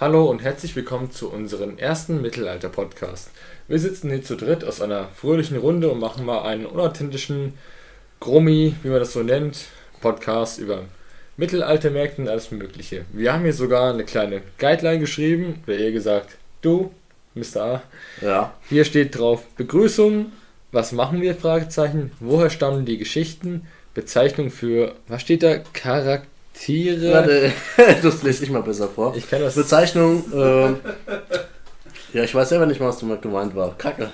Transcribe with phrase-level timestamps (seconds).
[0.00, 3.30] Hallo und herzlich willkommen zu unserem ersten Mittelalter-Podcast.
[3.68, 7.52] Wir sitzen hier zu dritt aus einer fröhlichen Runde und machen mal einen unauthentischen
[8.18, 9.66] Grummi, wie man das so nennt,
[10.00, 10.86] Podcast über
[11.36, 13.04] Mittelaltermärkte und alles Mögliche.
[13.12, 16.30] Wir haben hier sogar eine kleine Guideline geschrieben, oder eher gesagt,
[16.62, 16.92] du,
[17.34, 17.62] Mr.
[17.62, 17.82] A.
[18.22, 18.54] Ja.
[18.68, 20.32] Hier steht drauf Begrüßung,
[20.72, 21.34] was machen wir?
[21.34, 22.12] Fragezeichen.
[22.18, 23.66] Woher stammen die Geschichten?
[23.94, 25.58] Bezeichnung für, was steht da?
[26.52, 27.12] Charaktere.
[27.12, 27.52] Warte,
[28.02, 29.14] das lese ich mal besser vor.
[29.16, 29.54] Ich kann das.
[29.54, 30.76] Bezeichnung, ähm,
[32.12, 33.76] ja, ich weiß selber nicht mal, was du mal gemeint war.
[33.78, 34.10] Kacke.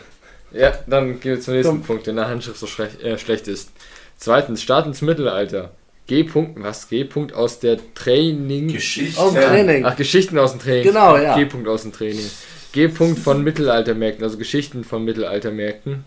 [0.52, 1.82] Ja, dann gehen wir zum nächsten Komm.
[1.82, 3.70] Punkt, der in der Handschrift so schlecht, äh, schlecht ist.
[4.16, 5.72] Zweitens, Start ins Mittelalter.
[6.06, 6.22] G.
[6.22, 6.88] -Punkt, was?
[6.88, 7.02] G.
[7.02, 8.72] -Punkt aus der Training.
[8.72, 9.20] Geschichte.
[9.20, 9.84] Aus dem Training.
[9.84, 10.84] Ach, Geschichten aus dem Training.
[10.84, 11.36] Genau, ja.
[11.36, 11.44] G.
[11.44, 12.30] -Punkt aus dem Training.
[12.72, 12.86] G.
[12.86, 16.04] -Punkt von Mittelaltermärkten, also Geschichten von Mittelaltermärkten.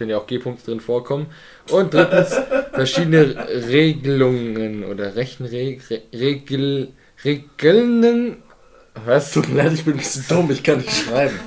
[0.00, 1.26] Können ja auch G-Punkte drin vorkommen.
[1.70, 2.34] Und drittens,
[2.72, 3.36] verschiedene
[3.68, 6.00] Regelungen oder Rechenregel.
[6.10, 6.88] Regel,
[7.22, 8.38] Regeln.
[9.04, 9.32] Was?
[9.32, 11.38] Tut mir leid, ich bin ein bisschen dumm, ich kann nicht schreiben.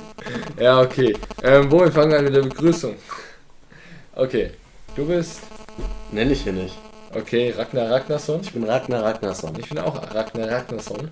[0.59, 1.15] Ja, okay.
[1.41, 2.93] Ähm, wo wir fangen an mit der Begrüßung.
[4.13, 4.51] Okay,
[4.95, 5.39] du bist.
[6.11, 6.77] Nenn ich hier nicht.
[7.11, 8.41] Okay, Ragnar Ragnarsson.
[8.41, 9.57] Ich bin Ragnar Ragnarsson.
[9.57, 11.09] Ich bin auch Ragnar Ragnarsson.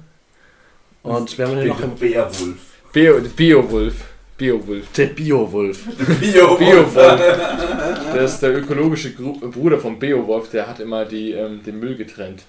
[1.02, 3.36] Und wir haben hier noch einen, Beowulf.
[3.36, 4.11] Beowulf.
[4.42, 4.92] Beowulf.
[4.94, 5.86] der Bio-Wolf.
[6.20, 6.60] Beowulf.
[6.60, 6.94] Beowulf.
[6.96, 11.96] Der ist der ökologische Gru Bruder von Beowulf, der hat immer die, ähm, den Müll
[11.96, 12.42] getrennt.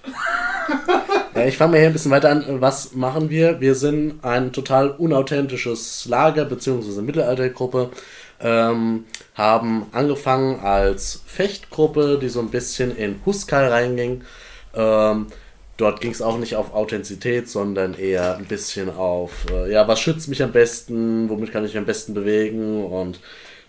[1.35, 2.61] Ja, ich fange mal hier ein bisschen weiter an.
[2.61, 3.61] Was machen wir?
[3.61, 7.01] Wir sind ein total unauthentisches Lager bzw.
[7.01, 7.91] Mittelaltergruppe.
[8.41, 14.23] Ähm, haben angefangen als Fechtgruppe, die so ein bisschen in Huskal reinging.
[14.73, 15.27] Ähm,
[15.83, 19.99] dort ging es auch nicht auf Authentizität, sondern eher ein bisschen auf, äh, ja, was
[19.99, 23.19] schützt mich am besten, womit kann ich mich am besten bewegen und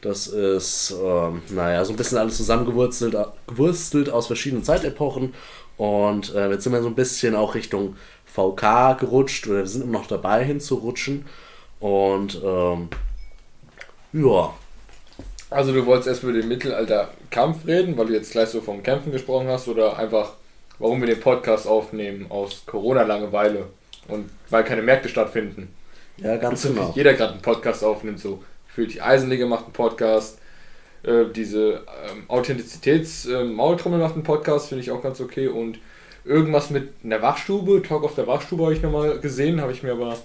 [0.01, 5.35] das ist, ähm, naja, so ein bisschen alles zusammengewurzelt gewurstelt aus verschiedenen Zeitepochen.
[5.79, 9.83] Und äh, jetzt sind wir so ein bisschen auch Richtung VK gerutscht, oder wir sind
[9.83, 11.25] immer noch dabei hinzurutschen.
[11.81, 12.89] Und ähm,
[14.13, 14.55] ja,
[15.51, 19.13] Also du wolltest erst über den Mittelalter-Kampf reden, weil du jetzt gleich so vom Kämpfen
[19.13, 20.35] gesprochen hast, oder einfach,
[20.79, 23.67] warum wir den Podcast aufnehmen aus Corona-Langeweile
[24.09, 25.75] und weil keine Märkte stattfinden.
[26.19, 26.93] ja, ganz wie genau.
[26.95, 30.39] jeder gerade einen Podcast aufnimmt, so fühlt die Eisenliga macht einen Podcast,
[31.05, 35.79] äh, diese ähm, Authentizitäts-Maultrommel macht einen Podcast, finde ich auch ganz okay und
[36.25, 39.93] irgendwas mit einer Wachstube, Talk auf der Wachstube habe ich nochmal gesehen, habe ich mir
[39.93, 40.17] aber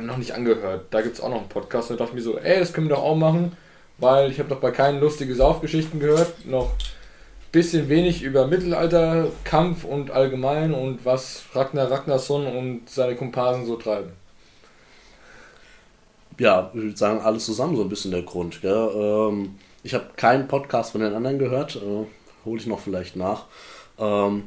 [0.00, 0.86] noch nicht angehört.
[0.90, 2.72] Da gibt es auch noch einen Podcast und da dachte ich mir so, ey, das
[2.72, 3.56] können wir doch auch machen,
[3.98, 6.72] weil ich habe doch bei keinen lustige Saufgeschichten gehört, noch
[7.52, 13.76] bisschen wenig über Mittelalter, Kampf und allgemein und was Ragnar Ragnarsson und seine Komparsen so
[13.76, 14.10] treiben.
[16.38, 18.60] Ja, ich würde sagen, alles zusammen so ein bisschen der Grund.
[18.64, 22.06] Ähm, ich habe keinen Podcast von den anderen gehört, äh,
[22.46, 23.44] hole ich noch vielleicht nach.
[23.98, 24.44] Ähm,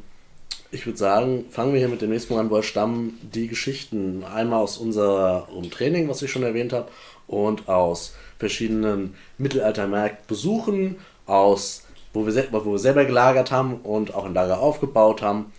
[0.71, 4.23] ich würde sagen, fangen wir hier mit dem nächsten Punkt an, woher stammen die Geschichten.
[4.23, 6.89] Einmal aus unserem Training, was ich schon erwähnt habe,
[7.27, 11.84] und aus verschiedenen Mittelaltermärkten-Besuchen, aus
[12.15, 15.53] wo wir, wo wir selber gelagert haben und auch ein Lager aufgebaut haben.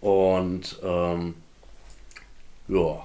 [0.00, 1.34] Und ähm,
[2.68, 3.00] ja,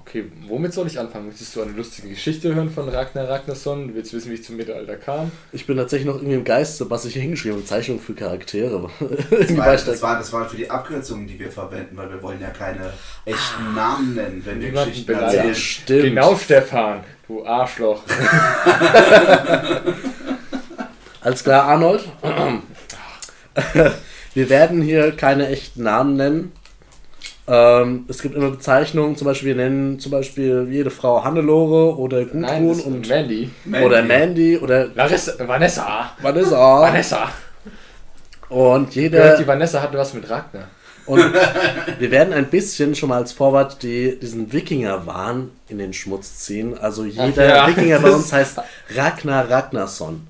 [0.00, 1.26] Okay, womit soll ich anfangen?
[1.26, 3.94] Möchtest du eine lustige Geschichte hören von Ragnar Ragnarsson?
[3.94, 5.30] Willst du wissen, wie ich zum Mittelalter kam?
[5.52, 8.88] Ich bin tatsächlich noch irgendwie im Geiste, was ich hier hingeschrieben habe, Zeichnung für Charaktere.
[9.30, 12.22] Das war, das, da- war, das war für die Abkürzungen, die wir verwenden, weil wir
[12.22, 12.90] wollen ja keine
[13.26, 15.42] echten Namen nennen, wenn wir Niemanden Geschichten beleidigen.
[15.42, 15.54] ja, erzählen.
[15.54, 16.02] stimmt.
[16.04, 18.02] Genau, Stefan, du Arschloch.
[21.28, 22.08] Alles klar, Arnold.
[24.34, 26.52] wir werden hier keine echten Namen nennen.
[27.46, 32.24] Ähm, es gibt immer Bezeichnungen, zum Beispiel, wir nennen zum Beispiel jede Frau Hannelore oder
[32.24, 33.50] Gudrun und, Mandy.
[33.66, 36.12] oder Mandy oder Larissa, Vanessa.
[36.22, 36.80] Vanessa.
[36.80, 37.28] Vanessa.
[38.48, 39.36] Und Gehört, jede.
[39.38, 40.68] die Vanessa hatte was mit Ragnar.
[41.04, 41.34] Und
[41.98, 46.78] wir werden ein bisschen schon mal als Vorwort die, diesen Wikinger-Wahn in den Schmutz ziehen.
[46.78, 48.62] Also jeder ja, Wikinger bei uns heißt
[48.96, 50.26] Ragnar Ragnarsson.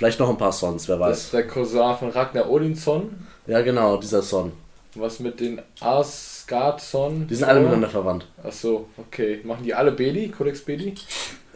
[0.00, 1.18] Vielleicht noch ein paar Sons, wer Das weiß.
[1.24, 3.10] ist der Cousin von Ragnar Odinsson.
[3.46, 4.50] Ja, genau, dieser Son.
[4.94, 7.26] Was mit den Asgardson?
[7.28, 8.26] Die sind alle miteinander verwandt.
[8.42, 9.42] Achso, okay.
[9.44, 10.30] Machen die alle Beli?
[10.30, 10.94] Codex Beli?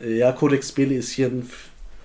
[0.07, 1.51] Ja, Codex Belli ist hier ein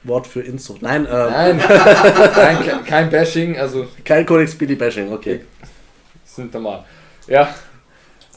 [0.04, 0.82] Wort für Inzucht.
[0.82, 1.60] Nein, äh, Nein,
[2.34, 5.42] kein, kein Bashing, also kein Codex Belli Bashing, okay.
[6.24, 6.86] sind normal.
[7.28, 7.54] Ja,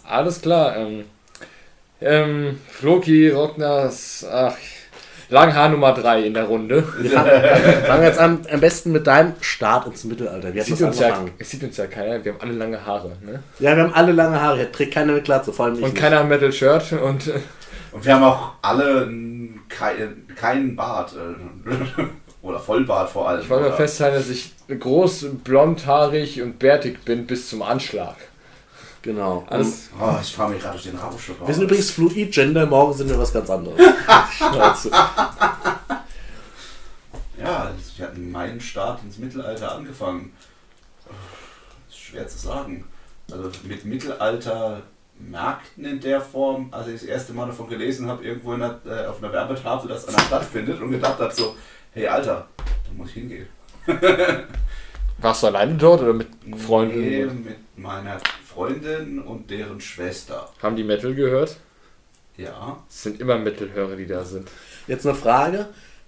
[0.03, 0.77] alles klar.
[0.77, 1.05] Ähm,
[2.01, 4.57] ähm, Floki, Rognars, ach,
[5.33, 6.85] Langhaar Nummer 3 in der Runde.
[6.99, 7.31] Wir fangen,
[7.87, 10.53] fangen jetzt an, am besten mit deinem Start ins Mittelalter.
[10.55, 13.13] Wie Es sieht, uns ja, es sieht uns ja keiner, wir haben alle lange Haare.
[13.25, 13.43] Ne?
[13.59, 15.93] Ja, wir haben alle lange Haare, hier trägt keiner mit Glatze, vor allem ich Und
[15.95, 16.01] nicht.
[16.01, 17.33] keiner ein Metal Shirt und
[17.93, 21.15] Und wir haben auch alle n- kein, keinen Bart.
[21.15, 22.03] Äh,
[22.47, 23.41] oder Vollbart vor allem.
[23.41, 28.17] ich wollte mal festhalten, dass ich groß, blondhaarig und bärtig bin bis zum Anschlag.
[29.03, 29.45] Genau.
[29.49, 32.95] Alles Oh, ich fahre mich gerade durch den Rabuschub Wir sind übrigens Fluid Gender, morgen
[32.95, 33.79] sind wir was ganz anderes.
[34.37, 34.91] Schnauze.
[37.39, 40.33] Ja, also ich hatte meinen Start ins Mittelalter angefangen.
[41.89, 42.85] Ist schwer zu sagen.
[43.31, 48.53] Also mit Mittelalter-Märkten in der Form, als ich das erste Mal davon gelesen habe, irgendwo
[48.55, 51.57] in der, äh, auf einer Werbetafel, dass einer stattfindet und gedacht habe so,
[51.93, 53.47] hey Alter, da muss ich hingehen.
[55.19, 57.01] Warst du alleine dort oder mit Freunden?
[57.01, 58.19] Nee, mit meiner
[58.53, 60.49] Freundin und deren Schwester.
[60.63, 61.57] Haben die Metal gehört?
[62.37, 62.79] Ja.
[62.89, 64.49] Es sind immer Metal-Hörer, die da sind.
[64.87, 65.67] Jetzt eine Frage.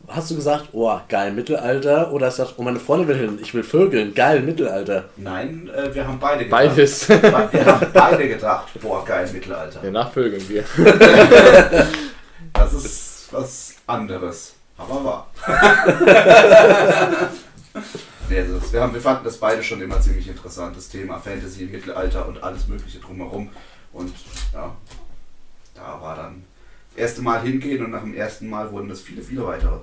[0.09, 2.13] Hast du gesagt, oh, geil Mittelalter?
[2.13, 5.05] Oder hast du gesagt, oh, meine Freundin will hin, ich will vögeln, geil Mittelalter?
[5.17, 6.61] Nein, äh, wir haben beide gedacht.
[6.69, 7.09] Beides.
[7.09, 9.81] Wir haben beide gedacht, boah, geil, Mittelalter.
[9.83, 10.65] Danach vögeln wir.
[12.53, 14.55] Das ist was anderes.
[14.79, 15.31] Aber wahr.
[18.31, 22.27] das- wir, haben, wir fanden das beide schon immer ziemlich interessant, das Thema Fantasy, Mittelalter
[22.29, 23.51] und alles Mögliche drumherum.
[23.93, 24.13] Und
[24.53, 24.75] ja,
[25.75, 26.45] da war dann
[26.91, 29.77] das erste Mal hingehen und nach dem ersten Mal wurden das viele, viele weitere.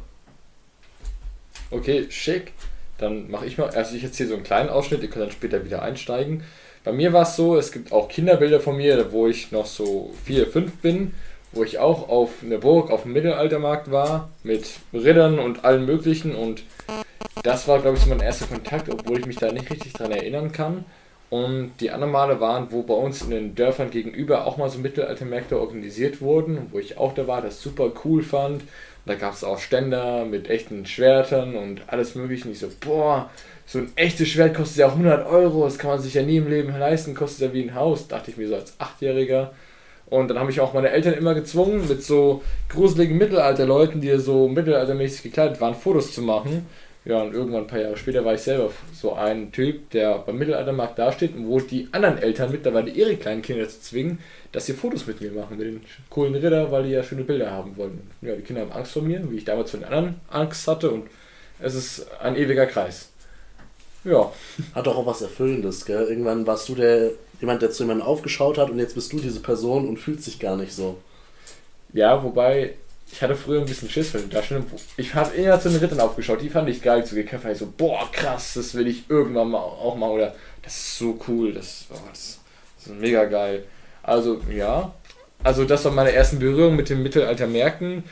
[1.70, 2.54] Okay, schick.
[2.98, 5.66] Dann mache ich mal, also ich erzähle so einen kleinen Ausschnitt, ihr könnt dann später
[5.66, 6.44] wieder einsteigen.
[6.84, 10.14] Bei mir war es so, es gibt auch Kinderbilder von mir, wo ich noch so
[10.26, 11.14] 4, 5 bin,
[11.52, 16.36] wo ich auch auf einer Burg auf dem Mittelaltermarkt war, mit Rittern und allem möglichen
[16.36, 16.64] und
[17.44, 20.12] das war, glaube ich, so mein erster Kontakt, obwohl ich mich da nicht richtig dran
[20.12, 20.86] erinnern kann.
[21.30, 24.80] Und die anderen Male waren, wo bei uns in den Dörfern gegenüber auch mal so
[24.80, 28.64] Mittelaltermärkte organisiert wurden, wo ich auch da war, das super cool fand.
[29.06, 32.46] Da gab es auch Ständer mit echten Schwertern und alles mögliche.
[32.46, 33.30] Und ich so, boah,
[33.66, 36.38] so ein echtes Schwert kostet ja auch 100 Euro, das kann man sich ja nie
[36.38, 39.54] im Leben leisten, kostet ja wie ein Haus, dachte ich mir so als Achtjähriger.
[40.08, 44.50] Und dann habe ich auch meine Eltern immer gezwungen, mit so gruseligen Mittelalterleuten, die so
[44.50, 46.68] mittelaltermäßig gekleidet waren, Fotos zu machen.
[47.04, 50.38] Ja, und irgendwann ein paar Jahre später war ich selber so ein Typ, der beim
[50.38, 54.20] Mittelaltermarkt dasteht und wo die anderen Eltern mittlerweile ihre kleinen Kinder zu zwingen,
[54.52, 55.82] dass sie Fotos mit mir machen, mit den
[56.12, 58.08] coolen Ritter, weil die ja schöne Bilder haben wollen.
[58.22, 60.92] Ja, die Kinder haben Angst vor mir, wie ich damals von den anderen Angst hatte
[60.92, 61.08] und
[61.60, 63.10] es ist ein ewiger Kreis.
[64.04, 64.32] Ja,
[64.74, 66.06] Hat doch auch was Erfüllendes, gell?
[66.08, 69.40] Irgendwann warst du der jemand, der zu jemandem aufgeschaut hat und jetzt bist du diese
[69.40, 70.98] Person und fühlst dich gar nicht so.
[71.94, 72.76] Ja, wobei,
[73.12, 74.66] ich hatte früher ein bisschen Schiss, wenn da schon.
[74.98, 77.48] Ich habe eher zu den Rittern aufgeschaut, die fand ich geil zu gekämpft.
[77.52, 80.10] Ich so, boah, krass, das will ich irgendwann mal auch mal.
[80.10, 82.40] Oder das ist so cool, das, boah, das,
[82.78, 83.66] das ist mega geil.
[84.02, 84.94] Also, ja.
[85.44, 88.04] Also, das war meine ersten Berührungen mit den Mittelaltermärkten.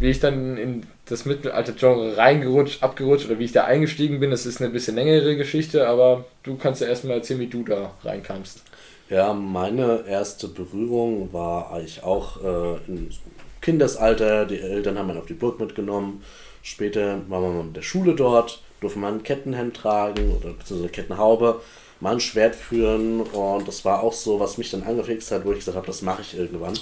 [0.00, 4.46] Wie ich dann in das Mittelalter-Genre reingerutscht, abgerutscht oder wie ich da eingestiegen bin, das
[4.46, 8.62] ist eine bisschen längere Geschichte, aber du kannst ja erstmal erzählen, wie du da reinkamst.
[9.10, 13.10] Ja, meine erste Berührung war eigentlich auch äh, im
[13.60, 14.46] Kindesalter.
[14.46, 16.22] Die Eltern haben einen auf die Burg mitgenommen.
[16.62, 20.92] Später waren wir mal mit der Schule dort, durften mal ein Kettenhemd tragen oder beziehungsweise
[20.92, 21.60] Kettenhaube,
[22.00, 25.52] mal ein Schwert führen und das war auch so, was mich dann angefixt hat, wo
[25.52, 26.78] ich gesagt habe, das mache ich irgendwann.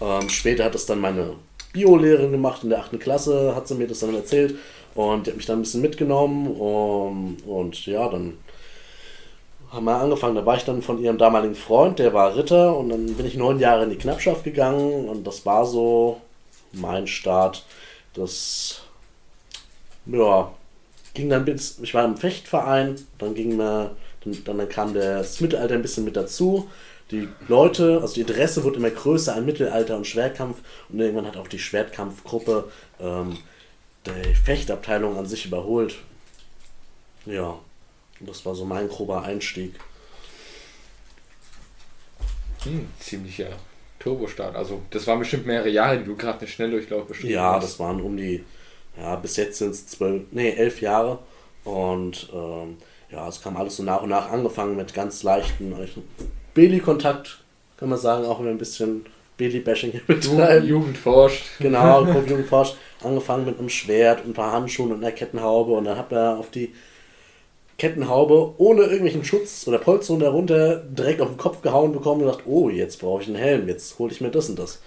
[0.00, 1.34] Ähm, später hat es dann meine
[1.72, 2.98] Biolehrerin gemacht in der 8.
[2.98, 4.56] Klasse, hat sie mir das dann erzählt
[4.94, 8.38] und die hat mich dann ein bisschen mitgenommen um, und ja, dann
[9.74, 10.36] haben wir angefangen.
[10.36, 13.36] Da war ich dann von ihrem damaligen Freund, der war Ritter, und dann bin ich
[13.36, 16.20] neun Jahre in die Knappschaft gegangen und das war so
[16.72, 17.64] mein Start.
[18.14, 18.82] Das,
[20.06, 20.52] ja,
[21.14, 23.90] ging dann bis, ich war im Fechtverein, dann ging mir,
[24.24, 26.68] dann, dann kam das Mittelalter ein bisschen mit dazu.
[27.10, 31.36] Die Leute, also die Interesse wurde immer größer an Mittelalter und Schwertkampf und irgendwann hat
[31.36, 33.38] auch die Schwertkampfgruppe ähm,
[34.06, 35.96] die Fechtabteilung an sich überholt.
[37.26, 37.58] Ja,
[38.20, 39.74] das war so mein grober Einstieg.
[42.62, 43.48] Hm, ziemlicher
[43.98, 44.56] Turbostart.
[44.56, 47.64] Also, das waren bestimmt mehrere Jahre, die du gerade einen Schnelldurchlauf beschrieben Ja, hast.
[47.64, 48.44] das waren um die,
[48.98, 51.18] ja, bis jetzt sind es zwölf, nee, elf Jahre.
[51.64, 52.76] Und ähm,
[53.10, 55.74] ja, es kam alles so nach und nach angefangen mit ganz leichten
[56.54, 57.42] Bailey-Kontakt,
[57.76, 59.06] kann man sagen, auch wenn wir ein bisschen
[59.38, 60.66] Bailey-Bashing betreiben.
[60.66, 61.44] Jugend forscht.
[61.58, 65.98] Genau, Gruppe Jugendforsch, angefangen mit einem Schwert, ein paar Handschuhen und einer Kettenhaube und dann
[65.98, 66.72] hat er auf die
[67.78, 72.44] Kettenhaube ohne irgendwelchen Schutz oder Polsterung darunter direkt auf den Kopf gehauen bekommen und gedacht,
[72.46, 74.80] oh, jetzt brauche ich einen Helm, jetzt hole ich mir das und das.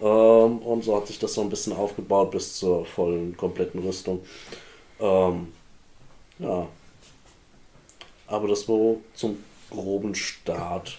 [0.00, 4.20] Ähm, und so hat sich das so ein bisschen aufgebaut bis zur vollen, kompletten Rüstung.
[5.00, 5.52] Ähm,
[6.38, 6.66] ja.
[8.26, 10.98] Aber das war zum groben Start.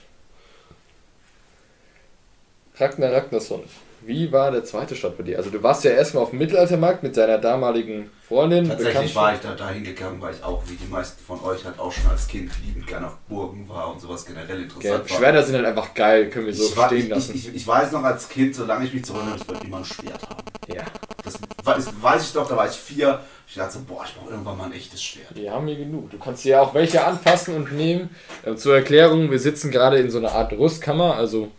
[2.75, 3.63] Ragnar Ragnarsson.
[4.08, 5.38] Wie war der zweite Start bei dir?
[5.38, 8.70] Also du warst ja erstmal auf dem Mittelaltermarkt mit deiner damaligen Freundin.
[8.70, 11.78] Tatsächlich war ich da dahin gegangen, weil ich auch, wie die meisten von euch, halt
[11.78, 15.18] auch schon als Kind liebend gerne auf Burgen war und sowas generell interessant Gell, war.
[15.18, 17.36] Schwerter sind halt einfach geil, können wir so ich, stehen lassen.
[17.36, 19.86] ich, ich, ich weiß noch als Kind, solange ich mich zurückerinnere, ich wollte immer ein
[19.86, 20.44] Schwert haben.
[20.74, 20.84] ja.
[21.24, 23.20] Das weiß, weiß ich doch, da war ich vier.
[23.50, 25.28] Ich dachte so, boah, ich brauche irgendwann mal ein echtes Schwert.
[25.36, 26.10] Die haben hier genug.
[26.10, 28.10] Du kannst ja auch welche anfassen und nehmen.
[28.44, 31.16] Äh, zur Erklärung, wir sitzen gerade in so einer Art Rüstkammer.
[31.16, 31.50] Also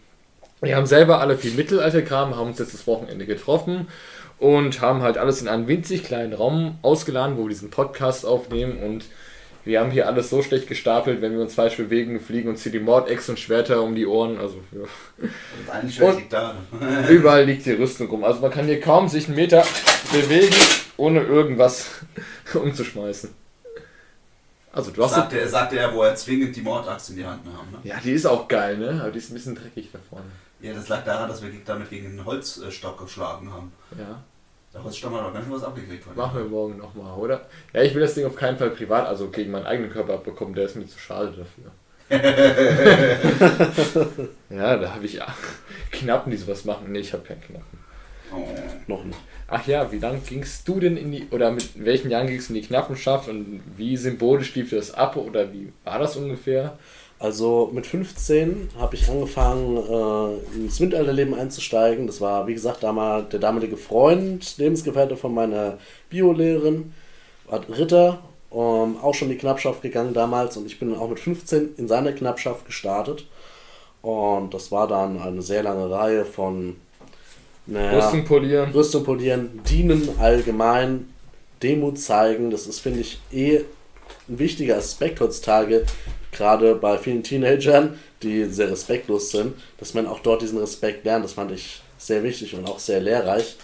[0.60, 3.88] wir haben selber alle viel Mittelalterkram, haben uns jetzt das Wochenende getroffen
[4.38, 8.78] und haben halt alles in einem winzig kleinen Raum ausgeladen, wo wir diesen Podcast aufnehmen
[8.82, 9.04] und
[9.64, 12.72] wir haben hier alles so schlecht gestapelt, wenn wir uns falsch bewegen, fliegen uns hier
[12.72, 14.38] die Mordex und Schwerter um die Ohren.
[14.38, 14.80] Also ja.
[15.18, 16.54] Und ein Schwert liegt da.
[17.10, 18.24] überall liegt die Rüstung rum.
[18.24, 19.64] Also man kann hier kaum sich einen Meter
[20.10, 20.54] bewegen,
[20.96, 21.90] ohne irgendwas
[22.54, 23.30] umzuschmeißen.
[24.72, 27.44] Also du hast Sagte, er- sagte er, wo er zwingend die Mordaxt in die Hand
[27.44, 27.66] nahm.
[27.72, 27.78] Ne?
[27.82, 29.00] ja, die ist auch geil, ne?
[29.02, 30.26] Aber die ist ein bisschen dreckig da vorne.
[30.60, 33.72] Ja, das lag daran, dass wir damit gegen einen Holzstock geschlagen haben.
[33.96, 34.22] Ja.
[34.74, 36.04] Der Holzstock hat noch ganz schön was abgekriegt.
[36.04, 36.16] von ihm.
[36.16, 37.46] Machen wir morgen nochmal, oder?
[37.72, 40.54] Ja, ich will das Ding auf keinen Fall privat, also gegen meinen eigenen Körper abbekommen,
[40.54, 41.72] der ist mir zu schade dafür.
[44.50, 45.26] ja, da habe ich ja
[45.90, 46.90] Knappen, die sowas machen.
[46.90, 47.78] Nee, ich habe keinen Knappen.
[48.32, 48.46] Oh.
[48.86, 49.18] Noch nicht.
[49.46, 52.54] Ach ja, wie lang gingst du denn in die, oder mit welchen Jahren gingst du
[52.54, 56.78] in die Knappenschaft und wie symbolisch lief das ab oder wie war das ungefähr?
[57.20, 62.06] Also mit 15 habe ich angefangen, äh, ins Mittelalterleben einzusteigen.
[62.06, 65.78] Das war, wie gesagt, damals der damalige Freund, Lebensgefährte von meiner
[66.10, 66.92] Biolehrerin,
[67.50, 68.20] Ritter,
[68.52, 71.88] ähm, auch schon in die Knappschaft gegangen damals und ich bin auch mit 15 in
[71.88, 73.26] seine Knappschaft gestartet.
[74.00, 76.76] Und das war dann eine sehr lange Reihe von
[77.66, 78.70] naja, Rüstung polieren.
[78.70, 81.12] Rüstung polieren, dienen allgemein,
[81.62, 82.50] Demut zeigen.
[82.50, 83.64] Das ist, finde ich, eh
[84.28, 85.84] ein wichtiger Aspekt heutzutage,
[86.38, 91.24] gerade bei vielen Teenagern, die sehr respektlos sind, dass man auch dort diesen Respekt lernt.
[91.24, 93.56] Das fand ich sehr wichtig und auch sehr lehrreich.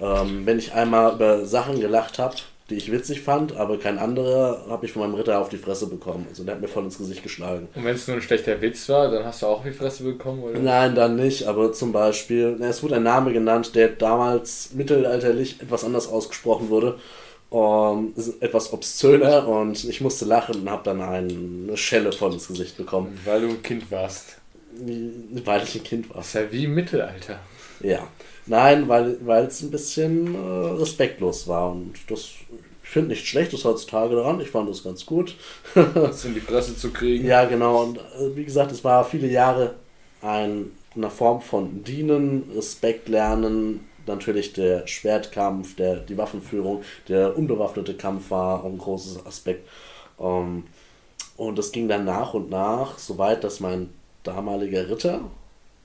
[0.00, 2.34] Ähm, wenn ich einmal über Sachen gelacht habe,
[2.70, 5.88] die ich witzig fand, aber kein anderer, habe ich von meinem Ritter auf die Fresse
[5.88, 6.26] bekommen.
[6.30, 7.68] Also der hat mir voll ins Gesicht geschlagen.
[7.74, 10.42] Und wenn es nur ein schlechter Witz war, dann hast du auch die Fresse bekommen,
[10.42, 10.58] oder?
[10.58, 15.84] Nein, dann nicht, aber zum Beispiel, es wurde ein Name genannt, der damals mittelalterlich etwas
[15.84, 16.98] anders ausgesprochen wurde.
[17.52, 22.48] Um, ist etwas obszöner und ich musste lachen und habe dann eine Schelle voll ins
[22.48, 24.38] Gesicht bekommen, Weil du ein Kind warst.
[25.44, 26.16] weil ich ein Kind war.
[26.16, 27.40] Das ist ja wie im Mittelalter.
[27.80, 28.06] Ja.
[28.46, 30.38] Nein, weil weil es ein bisschen äh,
[30.80, 32.30] respektlos war und das,
[32.82, 35.34] ich finde nichts Schlechtes heutzutage daran, ich fand das ganz gut.
[35.74, 37.26] Das in die Fresse zu kriegen.
[37.26, 37.82] Ja, genau.
[37.82, 39.74] Und äh, wie gesagt, es war viele Jahre
[40.22, 43.80] ein, eine Form von Dienen, Respekt lernen.
[44.06, 49.68] Natürlich der Schwertkampf, der, die Waffenführung, der unbewaffnete Kampf war ein großes Aspekt.
[50.18, 50.64] Ähm,
[51.36, 53.90] und es ging dann nach und nach so weit, dass mein
[54.22, 55.20] damaliger Ritter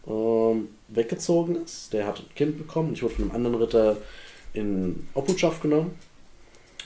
[0.07, 1.93] ähm, weggezogen ist.
[1.93, 2.93] Der hat ein Kind bekommen.
[2.93, 3.97] Ich wurde von einem anderen Ritter
[4.53, 5.97] in Obhutschaft genommen.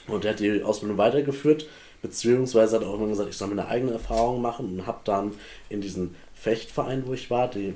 [0.06, 1.66] Und der hat die Ausbildung weitergeführt,
[2.02, 5.32] beziehungsweise hat auch immer gesagt, ich soll mir eine eigene Erfahrung machen und habe dann
[5.68, 7.74] in diesen Fechtverein, wo ich war, die,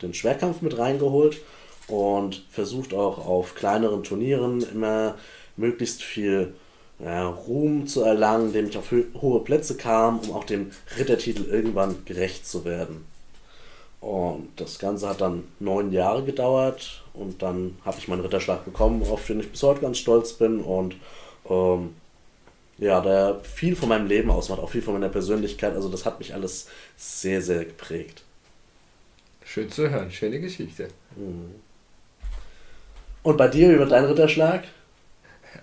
[0.00, 1.40] den Schwerkampf mit reingeholt
[1.88, 5.16] und versucht auch auf kleineren Turnieren immer
[5.56, 6.54] möglichst viel
[6.98, 12.04] ja, Ruhm zu erlangen, indem ich auf hohe Plätze kam, um auch dem Rittertitel irgendwann
[12.04, 13.04] gerecht zu werden.
[14.00, 19.02] Und das Ganze hat dann neun Jahre gedauert und dann habe ich meinen Ritterschlag bekommen,
[19.02, 20.96] auf den ich bis heute ganz stolz bin und
[21.48, 21.94] ähm,
[22.76, 25.74] ja, der viel von meinem Leben ausmacht, auch viel von meiner Persönlichkeit.
[25.74, 28.24] Also das hat mich alles sehr, sehr geprägt.
[29.44, 30.88] Schön zu hören, schöne Geschichte.
[33.24, 34.64] Und bei dir über deinen Ritterschlag?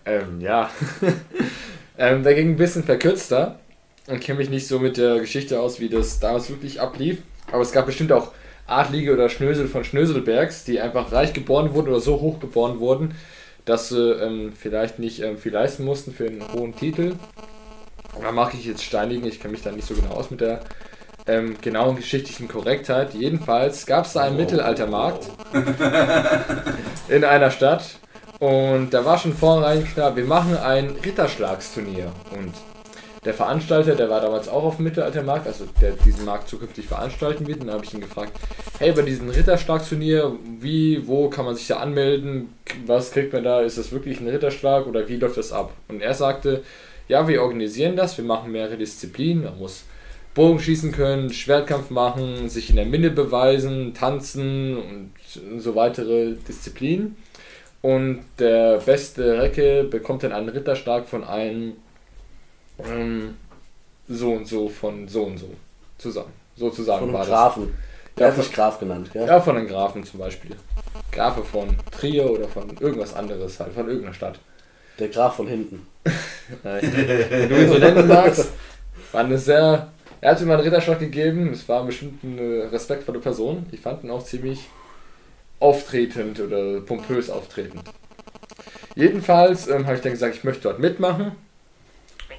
[0.03, 0.71] Ähm, ja.
[1.97, 3.59] ähm, der ging ein bisschen verkürzter
[4.07, 7.19] und kenne mich nicht so mit der Geschichte aus, wie das damals wirklich ablief.
[7.51, 8.31] Aber es gab bestimmt auch
[8.65, 13.13] Adlige oder Schnösel von Schnöselbergs, die einfach reich geboren wurden oder so hoch geboren wurden,
[13.65, 17.13] dass sie ähm, vielleicht nicht ähm, viel leisten mussten für einen hohen Titel.
[18.19, 20.61] Da mache ich jetzt steinigen, ich kenne mich da nicht so genau aus mit der
[21.27, 23.13] ähm, genauen geschichtlichen Korrektheit.
[23.13, 25.29] Jedenfalls gab es da einen Mittelaltermarkt
[27.09, 27.83] in einer Stadt
[28.41, 32.11] und da war schon vornherein klar, wir machen ein Ritterschlagsturnier.
[32.31, 32.53] Und
[33.23, 37.45] der Veranstalter, der war damals auch auf dem Mittelaltermarkt, also der diesen Markt zukünftig veranstalten
[37.45, 37.61] wird.
[37.61, 38.31] Und da habe ich ihn gefragt,
[38.79, 42.51] hey, bei diesem Ritterschlagsturnier, wie, wo kann man sich da anmelden?
[42.87, 43.61] Was kriegt man da?
[43.61, 45.73] Ist das wirklich ein Ritterschlag oder wie läuft das ab?
[45.87, 46.63] Und er sagte,
[47.07, 49.43] ja, wir organisieren das, wir machen mehrere Disziplinen.
[49.43, 49.83] Man muss
[50.33, 55.11] Bogen schießen können, Schwertkampf machen, sich in der Minne beweisen, tanzen und
[55.57, 57.17] so weitere Disziplinen.
[57.81, 61.73] Und der beste Recke bekommt dann einen Ritterschlag von einem
[62.79, 63.35] ähm,
[64.07, 65.49] so und so von so und so
[65.97, 66.33] zusammen.
[66.55, 67.29] Sozusagen Von war das.
[67.29, 67.73] Grafen.
[68.17, 69.25] Der Ja, hat sich Graf genannt, gell?
[69.25, 70.55] Ja, von einem Grafen zum Beispiel.
[71.11, 74.39] Grafe von Trier oder von irgendwas anderes, halt von irgendeiner Stadt.
[74.99, 75.87] Der Graf von hinten.
[76.63, 78.51] Wenn du ihn so nennen magst,
[79.11, 79.91] war eine sehr.
[80.21, 81.51] Er hat mir mal einen Ritterschlag gegeben.
[81.51, 83.65] Es war bestimmt eine respektvolle Person.
[83.71, 84.69] Ich fand ihn auch ziemlich
[85.59, 87.81] auftretend oder pompös auftretend.
[88.95, 91.31] Jedenfalls ähm, habe ich dann gesagt, ich möchte dort mitmachen.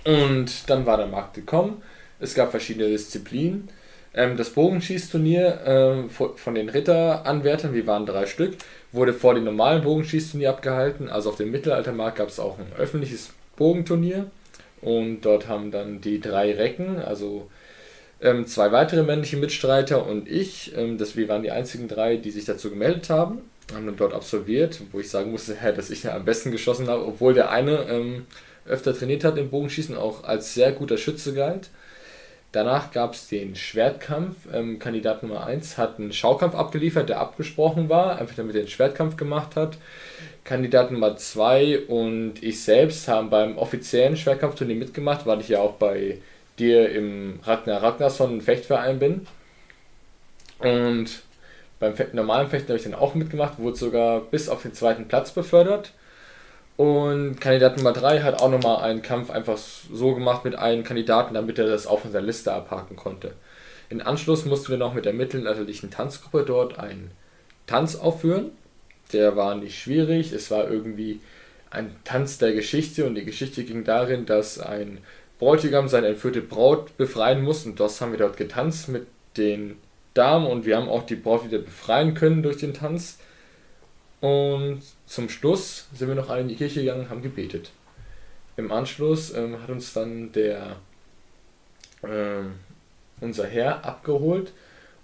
[0.04, 1.82] Und dann war der Markt gekommen.
[2.20, 3.68] Es gab verschiedene Disziplinen.
[4.14, 8.56] Ähm, das Bogenschießturnier ähm, von den Ritteranwärtern, wir waren drei Stück,
[8.92, 11.08] wurde vor dem normalen Bogenschießturnier abgehalten.
[11.08, 14.30] Also auf dem Mittelaltermarkt gab es auch ein öffentliches Bogenturnier.
[14.80, 17.48] Und dort haben dann die drei Recken, also
[18.22, 22.30] ähm, zwei weitere männliche Mitstreiter und ich, ähm, das, wir waren die einzigen drei, die
[22.30, 23.40] sich dazu gemeldet haben,
[23.74, 27.06] haben dann dort absolviert, wo ich sagen musste, dass ich ja am besten geschossen habe,
[27.06, 28.26] obwohl der eine ähm,
[28.66, 31.70] öfter trainiert hat im Bogenschießen, auch als sehr guter Schütze galt.
[32.52, 34.36] Danach gab es den Schwertkampf.
[34.52, 38.68] Ähm, Kandidat Nummer 1 hat einen Schaukampf abgeliefert, der abgesprochen war, einfach damit er den
[38.68, 39.78] Schwertkampf gemacht hat.
[40.44, 45.74] Kandidat Nummer 2 und ich selbst haben beim offiziellen Schwertkampfturnier mitgemacht, weil ich ja auch
[45.74, 46.18] bei
[46.58, 49.26] dir im Ragnar Ragnarsson Fechtverein bin.
[50.58, 51.22] Und
[51.80, 55.32] beim normalen Fechten habe ich dann auch mitgemacht, wurde sogar bis auf den zweiten Platz
[55.32, 55.92] befördert.
[56.76, 61.34] Und Kandidat Nummer 3 hat auch nochmal einen Kampf einfach so gemacht mit einem Kandidaten,
[61.34, 63.32] damit er das auch von seiner Liste abhaken konnte.
[63.90, 67.10] In Anschluss mussten wir noch mit der mittelalterlichen Tanzgruppe dort einen
[67.66, 68.52] Tanz aufführen.
[69.12, 71.20] Der war nicht schwierig, es war irgendwie
[71.70, 74.98] ein Tanz der Geschichte und die Geschichte ging darin, dass ein
[75.42, 79.76] Bräutigam seine entführte Braut befreien muss und das haben wir dort getanzt mit den
[80.14, 83.18] Damen und wir haben auch die Braut wieder befreien können durch den Tanz.
[84.20, 87.72] Und zum Schluss sind wir noch alle in die Kirche gegangen und haben gebetet.
[88.56, 90.76] Im Anschluss ähm, hat uns dann der
[92.02, 92.44] äh,
[93.20, 94.52] unser Herr abgeholt,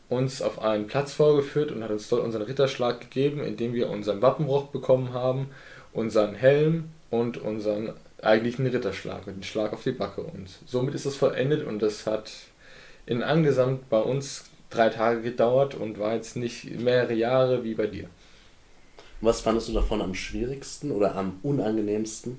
[0.09, 4.23] uns auf einen Platz vorgeführt und hat uns dort unseren Ritterschlag gegeben, indem wir unseren
[4.23, 5.49] Wappenrock bekommen haben,
[5.93, 10.23] unseren Helm und unseren eigentlichen Ritterschlag mit dem Schlag auf die Backe.
[10.23, 12.33] Und somit ist es vollendet und das hat
[13.07, 17.87] in angesamt bei uns drei Tage gedauert und war jetzt nicht mehrere Jahre wie bei
[17.87, 18.09] dir.
[19.21, 22.39] Was fandest du davon am schwierigsten oder am unangenehmsten?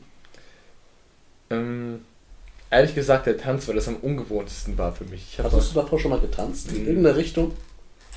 [1.50, 2.06] Ähm,
[2.70, 5.40] ehrlich gesagt, der Tanz, weil das am ungewohntesten war für mich.
[5.42, 6.72] Hast du davor schon mal getanzt?
[6.72, 7.54] In irgendeiner Richtung?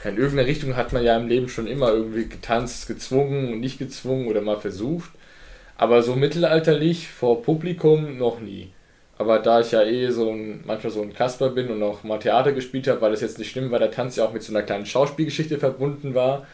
[0.04, 3.78] in irgendeiner Richtung hat man ja im Leben schon immer irgendwie getanzt, gezwungen und nicht
[3.78, 5.10] gezwungen oder mal versucht.
[5.82, 8.70] Aber so mittelalterlich vor Publikum noch nie.
[9.18, 12.18] Aber da ich ja eh so ein, manchmal so ein Kasper bin und auch mal
[12.18, 14.52] Theater gespielt habe, war das jetzt nicht schlimm, weil der Tanz ja auch mit so
[14.52, 16.46] einer kleinen Schauspielgeschichte verbunden war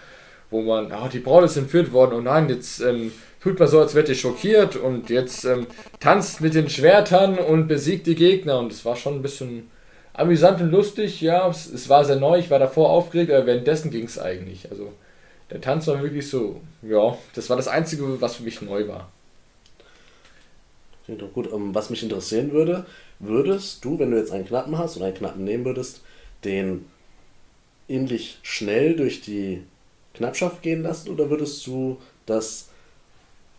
[0.51, 3.81] wo man, ah, die Braut ist entführt worden, oh nein, jetzt ähm, tut man so,
[3.81, 5.67] als wäre ihr schockiert und jetzt ähm,
[6.01, 9.71] tanzt mit den Schwertern und besiegt die Gegner und es war schon ein bisschen
[10.14, 13.91] amüsant und lustig, ja, es, es war sehr neu, ich war davor aufgeregt, aber währenddessen
[13.91, 14.93] ging es eigentlich, also
[15.51, 19.11] der Tanz war wirklich so, ja, das war das Einzige, was für mich neu war.
[21.09, 21.51] Klingt doch gut.
[21.51, 22.85] Um, was mich interessieren würde,
[23.18, 26.03] würdest du, wenn du jetzt einen Knappen hast und einen Knappen nehmen würdest,
[26.44, 26.85] den
[27.88, 29.62] ähnlich schnell durch die
[30.12, 32.68] Knappschaft gehen lassen oder würdest du das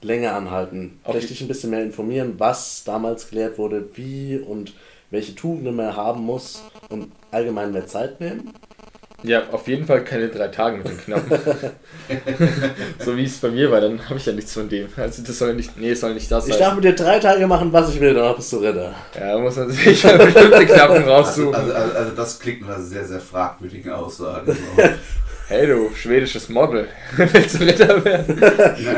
[0.04, 1.00] länger anhalten?
[1.04, 4.74] Vielleicht dich ein bisschen mehr informieren, was damals gelehrt wurde, wie und
[5.10, 8.54] welche Tugenden man haben muss und allgemein mehr Zeit nehmen?
[9.24, 11.40] Ja, auf jeden Fall keine drei Tage mit dem Knappen.
[13.00, 14.88] so wie es bei mir war, dann habe ich ja nichts von dem.
[14.96, 16.54] Also das soll nicht, nee, soll nicht das sein.
[16.54, 18.94] Ich darf mit dir drei Tage machen, was ich will, dann bist du Ritter.
[19.20, 21.54] Ja, muss man sich bestimmte Knappen raussuchen.
[21.54, 24.56] Also, also, also, das klingt nach sehr, sehr fragwürdigen Aussage.
[25.48, 26.88] Hey du, schwedisches Model.
[27.18, 28.40] Willst du Ritter werden?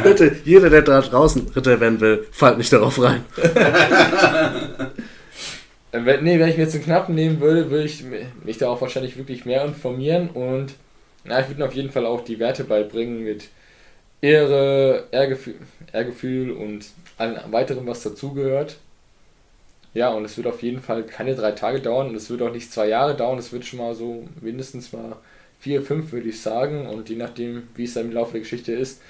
[0.03, 3.23] Bitte, jeder, der da draußen Ritter werden will, fallt nicht darauf rein.
[5.91, 8.03] Äh, wenn, nee, wenn ich mir jetzt einen Knappen nehmen würde, würde ich
[8.43, 10.73] mich da auch wahrscheinlich wirklich mehr informieren und
[11.23, 13.49] na, ich würde auf jeden Fall auch die Werte beibringen mit
[14.21, 15.55] Ehre, Ehrgefühl,
[15.93, 16.85] Ehrgefühl und
[17.17, 18.77] allem weiteren, was dazugehört.
[19.93, 22.51] Ja, und es wird auf jeden Fall keine drei Tage dauern und es wird auch
[22.51, 25.17] nicht zwei Jahre dauern, es wird schon mal so mindestens mal
[25.59, 28.73] vier, fünf würde ich sagen und je nachdem, wie es dann im Laufe der Geschichte
[28.73, 29.01] ist.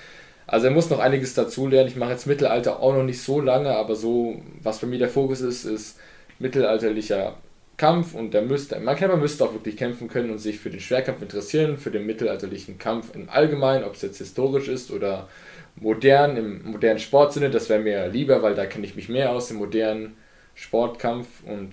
[0.47, 1.87] Also er muss noch einiges dazu lernen.
[1.87, 5.09] Ich mache jetzt Mittelalter auch noch nicht so lange, aber so, was bei mir der
[5.09, 5.97] Fokus ist, ist
[6.41, 7.37] mittelalterlicher
[7.77, 11.21] Kampf und der müsste, Knapper müsste auch wirklich kämpfen können und sich für den Schwerkampf
[11.21, 15.27] interessieren, für den mittelalterlichen Kampf im Allgemeinen, ob es jetzt historisch ist oder
[15.75, 19.49] modern, im modernen Sportsinne, das wäre mir lieber, weil da kenne ich mich mehr aus,
[19.49, 20.15] im modernen
[20.53, 21.71] Sportkampf und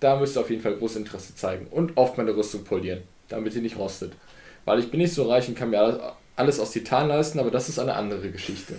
[0.00, 3.60] da müsste auf jeden Fall großes Interesse zeigen und oft meine Rüstung polieren damit sie
[3.60, 4.12] nicht rostet.
[4.64, 7.68] Weil ich bin nicht so reich und kann mir alles aus Titan leisten, aber das
[7.68, 8.74] ist eine andere Geschichte.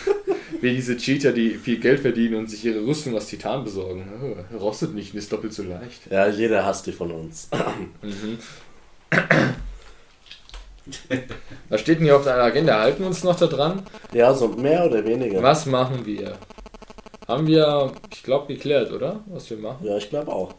[0.60, 4.08] Wie diese Cheater, die viel Geld verdienen und sich ihre Rüstung aus Titan besorgen.
[4.22, 6.10] Oh, rostet nicht ist doppelt so leicht.
[6.10, 7.48] Ja, jeder hasst die von uns.
[8.02, 8.38] mhm.
[11.68, 12.80] Was steht denn hier auf der Agenda?
[12.80, 13.82] Halten wir uns noch da dran?
[14.12, 15.42] Ja, so mehr oder weniger.
[15.42, 16.36] Was machen wir?
[17.28, 19.20] Haben wir, ich glaube, geklärt, oder?
[19.26, 19.86] Was wir machen?
[19.86, 20.54] Ja, ich glaube auch.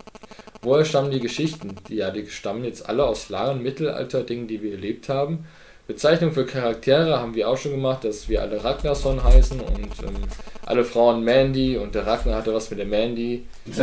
[0.62, 1.76] Woher stammen die Geschichten?
[1.90, 5.46] Die, ja, die stammen jetzt alle aus langen Mittelalter-Dingen, die wir erlebt haben.
[5.88, 10.16] Bezeichnung für Charaktere haben wir auch schon gemacht, dass wir alle Ragnarsson heißen und ähm,
[10.66, 13.46] alle Frauen Mandy und der Ragnar hatte was mit der Mandy.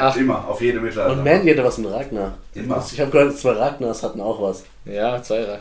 [0.00, 0.16] Ach.
[0.16, 1.12] Immer, auf jede Mittelalter.
[1.12, 2.38] Und Mandy hatte was mit Ragnar.
[2.54, 2.84] Immer.
[2.92, 4.64] Ich habe gehört, zwei Ragnars hatten auch was.
[4.84, 5.58] Ja, zwei Ragnar.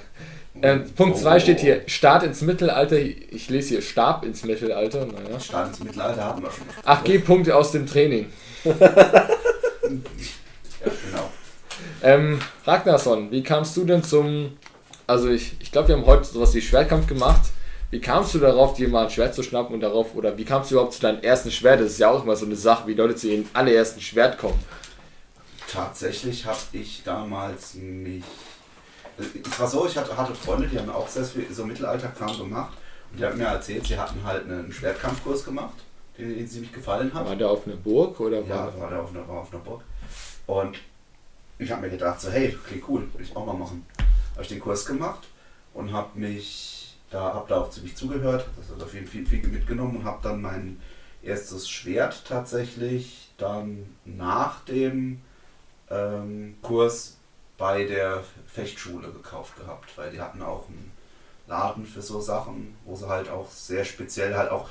[0.62, 1.40] Ähm, Punkt 2 Oh.
[1.40, 2.98] steht hier, Start ins Mittelalter.
[3.00, 5.06] Ich lese hier Stab ins Mittelalter.
[5.06, 5.40] Naja.
[5.40, 6.66] Start ins Mittelalter hatten wir schon.
[6.84, 8.28] 8 G-Punkte aus dem Training.
[10.84, 11.30] Ja, genau.
[12.02, 14.58] Ähm, Ragnarsson, wie kamst du denn zum.
[15.12, 17.42] Also, ich, ich glaube, wir haben heute sowas wie Schwertkampf gemacht.
[17.90, 20.72] Wie kamst du darauf, dir mal ein Schwert zu schnappen und darauf, oder wie kamst
[20.72, 21.82] du überhaupt zu deinem ersten Schwert?
[21.82, 24.58] Das ist ja auch immer so eine Sache, wie Leute zu ihrem allerersten Schwert kommen.
[25.70, 28.24] Tatsächlich habe ich damals mich.
[29.18, 32.78] Es war so, ich hatte, hatte Freunde, die haben auch sehr viel so Mittelalterkram gemacht.
[33.12, 35.76] Und die haben mir erzählt, sie hatten halt einen Schwertkampfkurs gemacht,
[36.18, 37.26] den, den ziemlich gefallen hat.
[37.26, 39.62] War der auf einer Burg oder Ja, war war der auf einer, war auf einer
[39.62, 39.82] Burg.
[40.48, 40.78] Und
[41.60, 43.86] ich habe mir gedacht, so hey, klingt cool, will ich auch mal machen.
[44.34, 45.28] Habe ich den Kurs gemacht
[45.74, 48.46] und habe mich da, habe da auch ziemlich zugehört,
[48.94, 50.82] jeden Fall viel, viel mitgenommen und habe dann mein
[51.22, 55.22] erstes Schwert tatsächlich dann nach dem
[55.90, 57.18] ähm, Kurs
[57.58, 60.92] bei der Fechtschule gekauft gehabt, weil die hatten auch einen
[61.48, 64.70] Laden für so Sachen, wo sie halt auch sehr speziell halt auch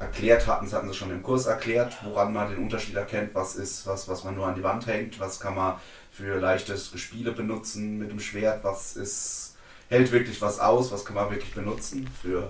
[0.00, 3.54] erklärt hatten, das hatten sie schon im Kurs erklärt, woran man den Unterschied erkennt, was
[3.54, 5.74] ist, was, was man nur an die Wand hängt, was kann man
[6.10, 9.56] für leichtes Gespiele benutzen mit dem Schwert, was ist,
[9.88, 12.48] hält wirklich was aus, was kann man wirklich benutzen für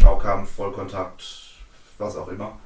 [0.00, 1.24] Schaukampf, Vollkontakt,
[1.98, 2.58] was auch immer.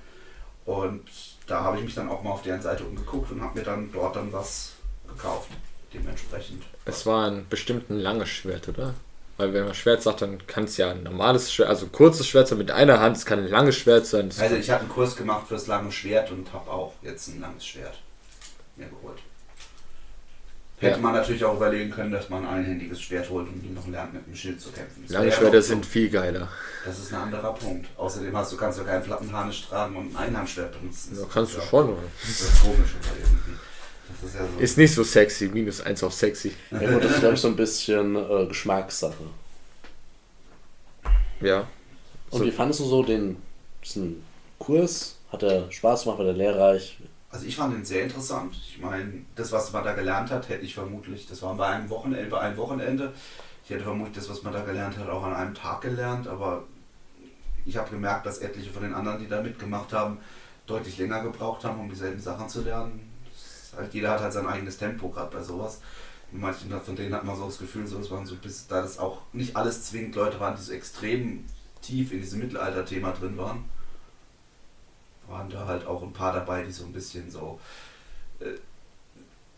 [0.67, 1.09] Und
[1.47, 3.91] da habe ich mich dann auch mal auf deren Seite umgeguckt und habe mir dann
[3.91, 4.73] dort dann was
[5.09, 5.49] gekauft,
[5.95, 6.63] dementsprechend.
[6.85, 8.95] Es war ein bestimmt ein langes Schwert, oder?
[9.41, 12.29] Weil wenn man Schwert sagt, dann kann es ja ein normales Schwert, also ein kurzes
[12.29, 14.31] Schwert sein mit einer Hand, es kann ein langes Schwert sein.
[14.39, 17.65] Also ich habe einen Kurs gemacht fürs lange Schwert und habe auch jetzt ein langes
[17.67, 17.99] Schwert
[18.77, 19.19] mir geholt.
[20.79, 21.03] Hätte Ja.
[21.03, 24.27] man natürlich auch überlegen können, dass man ein einhändiges Schwert holt und noch lernt mit
[24.27, 25.05] dem Schild zu kämpfen.
[25.05, 26.49] Das lange Schwerter sind viel geiler.
[26.85, 27.87] Das ist ein anderer Punkt.
[27.99, 31.19] Außerdem hast du, kannst du keinen Plattenharnisch tragen und ein Einhandschwert benutzen.
[31.19, 31.89] Ja, kannst du ja- schon.
[31.91, 32.03] oder?
[32.23, 33.59] Das ist komisch irgendwie.
[34.25, 34.61] Ist ja so.
[34.61, 36.53] Ist nicht so sexy, minus eins auf sexy.
[36.71, 39.25] Ja, gut, das ist, glaube ich, so ein bisschen äh, Geschmackssache.
[41.41, 41.67] Ja.
[42.31, 42.45] Und So.
[42.45, 43.37] wie fandest du so den
[43.85, 44.23] diesen
[44.59, 45.17] Kurs?
[45.33, 46.19] Hat er Spaß gemacht?
[46.19, 46.99] War der lehrreich?
[47.31, 48.55] Also ich fand ihn sehr interessant.
[48.57, 51.89] Ich meine, das, was man da gelernt hat, hätte ich vermutlich, das war bei einem
[51.89, 53.13] Wochenende, bei einem Wochenende.
[53.65, 56.65] Ich hätte vermutlich das, was man da gelernt hat, auch an einem Tag gelernt, aber
[57.65, 60.19] ich habe gemerkt, dass etliche von den anderen, die da mitgemacht haben,
[60.67, 63.10] deutlich länger gebraucht haben, um dieselben Sachen zu lernen.
[63.71, 65.81] Das ist Halt, jeder hat halt sein eigenes Tempo gerade bei sowas.
[66.33, 68.83] Und manchen von denen hat man so das Gefühl, so, es waren so bis, da
[68.83, 71.45] das auch nicht alles zwingend Leute waren, die so extrem
[71.83, 73.65] tief in diesem Mittelalter-Thema drin waren
[75.31, 77.61] waren da halt auch ein paar dabei, die so ein bisschen so
[78.41, 78.47] äh,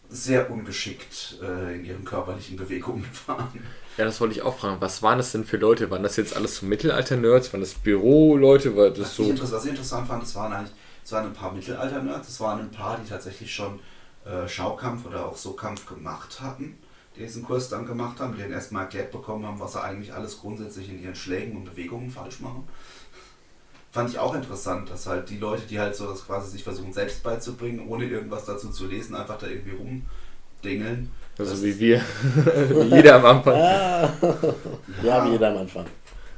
[0.08, 3.48] sehr ungeschickt äh, in ihren körperlichen Bewegungen waren.
[3.96, 4.80] Ja, das wollte ich auch fragen.
[4.80, 5.90] Was waren das denn für Leute?
[5.90, 7.52] Waren das jetzt alles so Mittelalter-Nerds?
[7.52, 8.76] Waren das Büroleute?
[8.76, 9.32] War das Was, so.
[9.32, 10.72] ich, was ich interessant fand, es waren eigentlich
[11.04, 13.80] es waren ein paar Mittelalter-Nerds, es waren ein paar, die tatsächlich schon
[14.24, 16.78] äh, Schaukampf oder auch so Kampf gemacht hatten,
[17.16, 20.12] die diesen Kurs dann gemacht haben, die dann erstmal erklärt bekommen haben, was sie eigentlich
[20.14, 22.66] alles grundsätzlich in ihren Schlägen und Bewegungen falsch machen.
[23.90, 26.94] Fand ich auch interessant, dass halt die Leute, die halt so das quasi sich versuchen
[26.94, 31.10] selbst beizubringen, ohne irgendwas dazu zu lesen, einfach da irgendwie rumdingeln.
[31.38, 32.00] Also wie wir.
[32.00, 33.54] wie jeder am Anfang.
[33.54, 34.12] Ah,
[35.02, 35.84] ja, wie jeder am Anfang.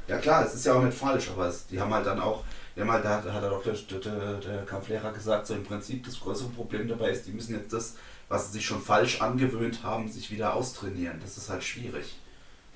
[0.07, 2.43] Ja klar, es ist ja auch nicht falsch, aber es, die haben halt dann auch,
[2.81, 6.49] haben halt, da hat, doch der, der, der Kampflehrer gesagt, so im Prinzip das größere
[6.49, 7.95] Problem dabei ist, die müssen jetzt das,
[8.27, 11.19] was sie sich schon falsch angewöhnt haben, sich wieder austrainieren.
[11.21, 12.15] Das ist halt schwierig.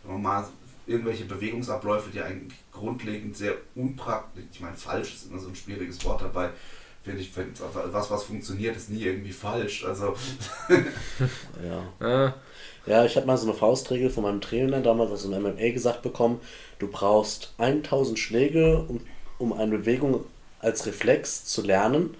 [0.04, 0.48] Wenn man mal
[0.88, 6.04] irgendwelche Bewegungsabläufe, die eigentlich grundlegend sehr unpraktisch, ich meine falsch ist immer so ein schwieriges
[6.06, 6.50] Wort dabei,
[7.04, 9.86] finde ich, find, was was funktioniert, ist nie irgendwie falsch.
[9.86, 10.16] Also
[12.00, 12.34] Ja.
[12.86, 16.02] Ja, ich habe mal so eine Faustregel von meinem Trainer damals aus dem MMA gesagt
[16.02, 16.40] bekommen,
[16.80, 19.02] du brauchst 1000 Schläge, um,
[19.40, 20.26] um eine Bewegung
[20.60, 22.16] als Reflex zu lernen.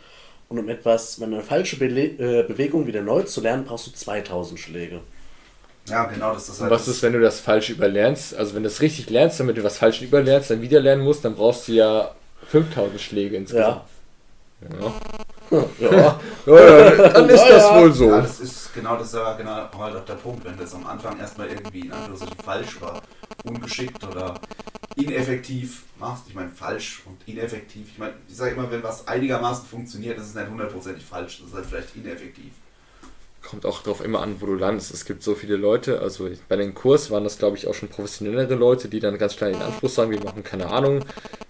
[0.48, 3.92] Und um etwas, wenn eine falsche Bele äh, Bewegung wieder neu zu lernen, brauchst du
[3.92, 5.02] 2000 Schläge.
[5.88, 6.72] ja, genau, das ist und halt.
[6.72, 8.34] was ist, wenn du das falsch überlernst?
[8.36, 11.24] Also wenn du das richtig lernst, damit du was falsch überlernst, dann wieder lernen musst,
[11.26, 12.16] dann brauchst du ja
[12.48, 13.84] 5000 Schläge insgesamt.
[14.62, 14.94] Ja.
[15.52, 16.20] Ja.
[16.46, 18.10] Ja, dann, ist das wohl so.
[18.10, 20.86] Ja, das ist genau das ist aber genau halt auch der Punkt, wenn das am
[20.86, 23.02] Anfang erstmal irgendwie in Anführungszeichen falsch oder
[23.44, 24.40] ungeschickt oder
[24.96, 26.24] ineffektiv machst.
[26.28, 27.88] Ich meine falsch und ineffektiv.
[27.92, 31.50] Ich meine, ich sage immer, wenn was einigermaßen funktioniert, ist es nicht hundertprozentig falsch, das
[31.50, 32.52] ist halt vielleicht ineffektiv.
[33.48, 34.94] Kommt auch drauf immer an, wo du landest.
[34.94, 37.90] Es gibt so viele Leute, also bei den Kurs waren das glaube ich auch schon
[37.90, 41.04] professionellere Leute, die dann ganz klar in Anspruch sagen, wir machen keine Ahnung,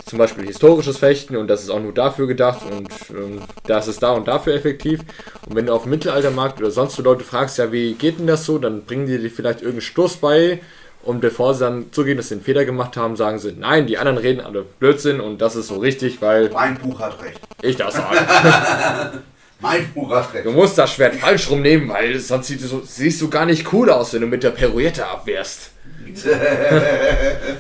[0.06, 4.02] zum Beispiel historisches Fechten und das ist auch nur dafür gedacht und ähm, das ist
[4.02, 5.02] da und dafür effektiv.
[5.48, 8.28] Und wenn du auf dem Mittelaltermarkt oder sonst so Leute fragst, ja wie geht denn
[8.28, 10.62] das so, dann bringen die dir vielleicht irgendeinen Stoß bei
[11.04, 13.98] Und bevor sie dann zugeben, dass sie einen Fehler gemacht haben, sagen sie, nein, die
[13.98, 17.40] anderen reden alle Blödsinn und das ist so richtig, weil Mein Buch hat recht.
[17.62, 18.18] ich das sage.
[19.62, 20.46] Mein recht.
[20.46, 23.72] Du musst das Schwert falsch rumnehmen, weil sonst sieht du so, siehst du gar nicht
[23.74, 25.72] cool aus, wenn du mit der Pirouette abwehrst.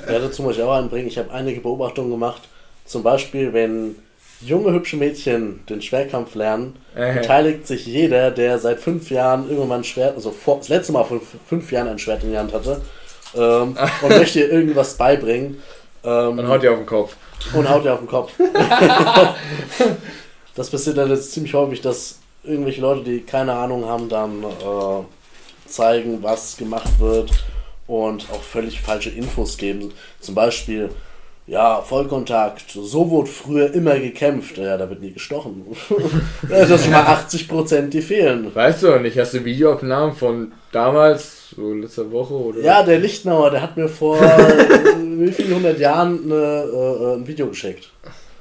[0.08, 1.08] Ja, dazu muss ich auch anbringen.
[1.08, 2.42] Ich habe einige Beobachtungen gemacht.
[2.86, 3.96] Zum Beispiel, wenn
[4.42, 7.16] junge, hübsche Mädchen den Schwerkampf lernen, Äh.
[7.16, 10.94] beteiligt sich jeder, der seit fünf Jahren irgendwann mal ein Schwert, also vor, das letzte
[10.94, 12.82] Mal vor fünf Jahren ein Schwert in die Hand hatte,
[13.36, 15.62] ähm, und möchte ihr irgendwas beibringen.
[16.04, 17.16] Ähm, Dann haut dir auf den Kopf.
[17.54, 18.32] und haut dir auf den Kopf.
[20.60, 25.70] das passiert dann jetzt ziemlich häufig, dass irgendwelche Leute, die keine Ahnung haben, dann äh,
[25.70, 27.32] zeigen, was gemacht wird
[27.88, 29.94] und auch völlig falsche Infos geben.
[30.20, 30.90] Zum Beispiel,
[31.48, 34.58] ja, Vollkontakt, so wurde früher immer gekämpft.
[34.58, 35.64] Ja, da wird nie gestochen.
[36.50, 38.54] das ist schon mal 80%, die fehlen.
[38.54, 42.60] Weißt du nicht, hast du Videoaufnahmen von damals, so letzter Woche oder?
[42.60, 47.26] Ja, der Lichtnauer, der hat mir vor äh, wie vielen hundert Jahren eine, äh, ein
[47.26, 47.94] Video geschickt.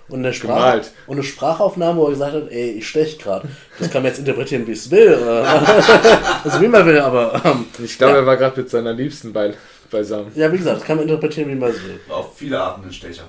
[0.09, 3.47] Und eine, Sprach und eine Sprachaufnahme, wo er gesagt hat, ey, ich stech gerade.
[3.79, 5.13] Das kann man jetzt interpretieren, wie es will.
[5.21, 5.45] äh,
[6.45, 8.21] also wie man will, aber ähm, Ich glaube, Ja.
[8.21, 9.53] er war gerade mit seiner Liebsten bei,
[9.91, 10.33] beisammen.
[10.35, 12.01] ja, wie gesagt, das kann man interpretieren, wie man es will.
[12.09, 13.25] Auf viele Arten ein Stecher.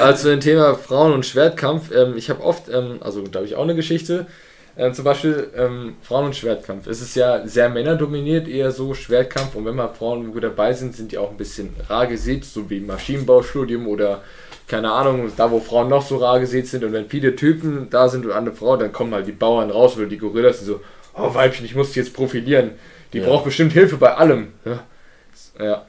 [0.00, 3.46] Also zu dem Thema Frauen- und Schwertkampf, ähm, ich habe oft, ähm, also da habe
[3.46, 4.26] ich auch eine Geschichte,
[4.78, 6.86] ähm, zum Beispiel ähm, Frauen- und Schwertkampf.
[6.86, 10.96] Es ist ja sehr männerdominiert, eher so Schwertkampf und wenn mal Frauen gut dabei sind,
[10.96, 14.22] sind die auch ein bisschen rar gesät, so wie Maschinenbaustudium oder
[14.66, 18.08] keine Ahnung, da wo Frauen noch so rar gesät sind und wenn viele Typen da
[18.08, 20.80] sind und eine Frau, dann kommen halt die Bauern raus oder die Gorillas und so,
[21.14, 22.72] oh Weibchen, ich muss dich jetzt profilieren.
[23.12, 23.26] Die Ja.
[23.26, 24.48] braucht bestimmt Hilfe bei allem.
[24.64, 24.80] Ja.
[25.64, 25.86] ja.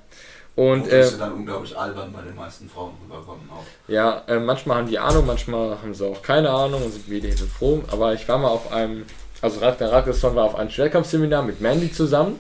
[0.56, 3.64] Und Und äh, das ist dann unglaublich albern bei den meisten Frauen rüberkommen auch.
[3.88, 7.28] ja, äh, manchmal haben die Ahnung, manchmal haben sie auch keine Ahnung und sind wieder
[7.28, 7.84] Hilfe froh.
[7.92, 9.06] Aber ich war mal auf einem,
[9.42, 12.40] also Ragnar Ragnarsson war auf einem Schwerkampfseminar mit Mandy zusammen.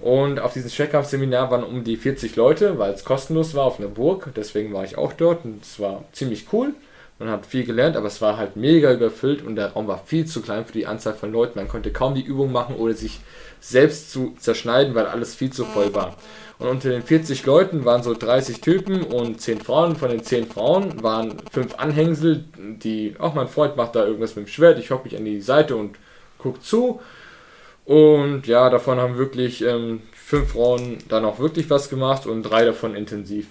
[0.00, 3.88] Und auf diesem Schwerkampfseminar waren um die 40 Leute, weil es kostenlos war auf einer
[3.88, 4.30] Burg.
[4.36, 6.74] Deswegen war ich auch dort und es war ziemlich cool.
[7.18, 10.26] Man hat viel gelernt, aber es war halt mega überfüllt und der Raum war viel
[10.26, 11.58] zu klein für die Anzahl von Leuten.
[11.58, 13.20] Man konnte kaum die Übung machen oder sich
[13.58, 16.16] selbst zu zerschneiden, weil alles viel zu voll war.
[16.58, 19.96] Und unter den 40 Leuten waren so 30 Typen und 10 Frauen.
[19.96, 24.46] Von den 10 Frauen waren 5 Anhängsel, die, auch mein Freund macht da irgendwas mit
[24.46, 24.78] dem Schwert.
[24.78, 25.96] Ich hocke mich an die Seite und
[26.38, 27.00] guck zu.
[27.86, 32.66] Und ja, davon haben wirklich ähm, 5 Frauen dann auch wirklich was gemacht und 3
[32.66, 33.46] davon intensiv.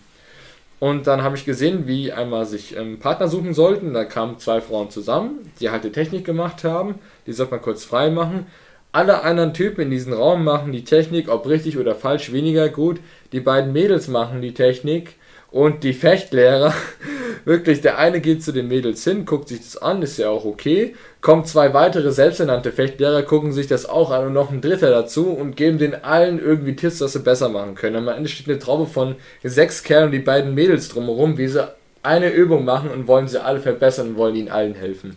[0.79, 3.93] Und dann habe ich gesehen, wie einmal sich ähm, Partner suchen sollten.
[3.93, 6.95] Da kamen zwei Frauen zusammen, die halt die Technik gemacht haben.
[7.25, 8.45] Die sollte man kurz frei machen.
[8.91, 12.99] Alle anderen Typen in diesem Raum machen die Technik, ob richtig oder falsch, weniger gut.
[13.31, 15.15] Die beiden Mädels machen die Technik
[15.55, 16.73] und die Fechtlehrer,
[17.45, 20.43] wirklich, der eine geht zu den Mädels hin, guckt sich das an, ist ja auch
[20.43, 20.95] okay.
[21.21, 25.29] Kommen zwei weitere selbsternannte Fechtlehrer, gucken sich das auch an und noch ein dritter dazu
[25.29, 27.95] und geben den allen irgendwie Tipps, dass sie besser machen können.
[27.95, 29.15] Am Ende steht eine Traube von
[29.45, 31.65] sechs Kerlen und die beiden Mädels drumherum, wie sie
[32.03, 35.15] eine Übung machen und wollen sie alle verbessern und wollen ihnen allen helfen.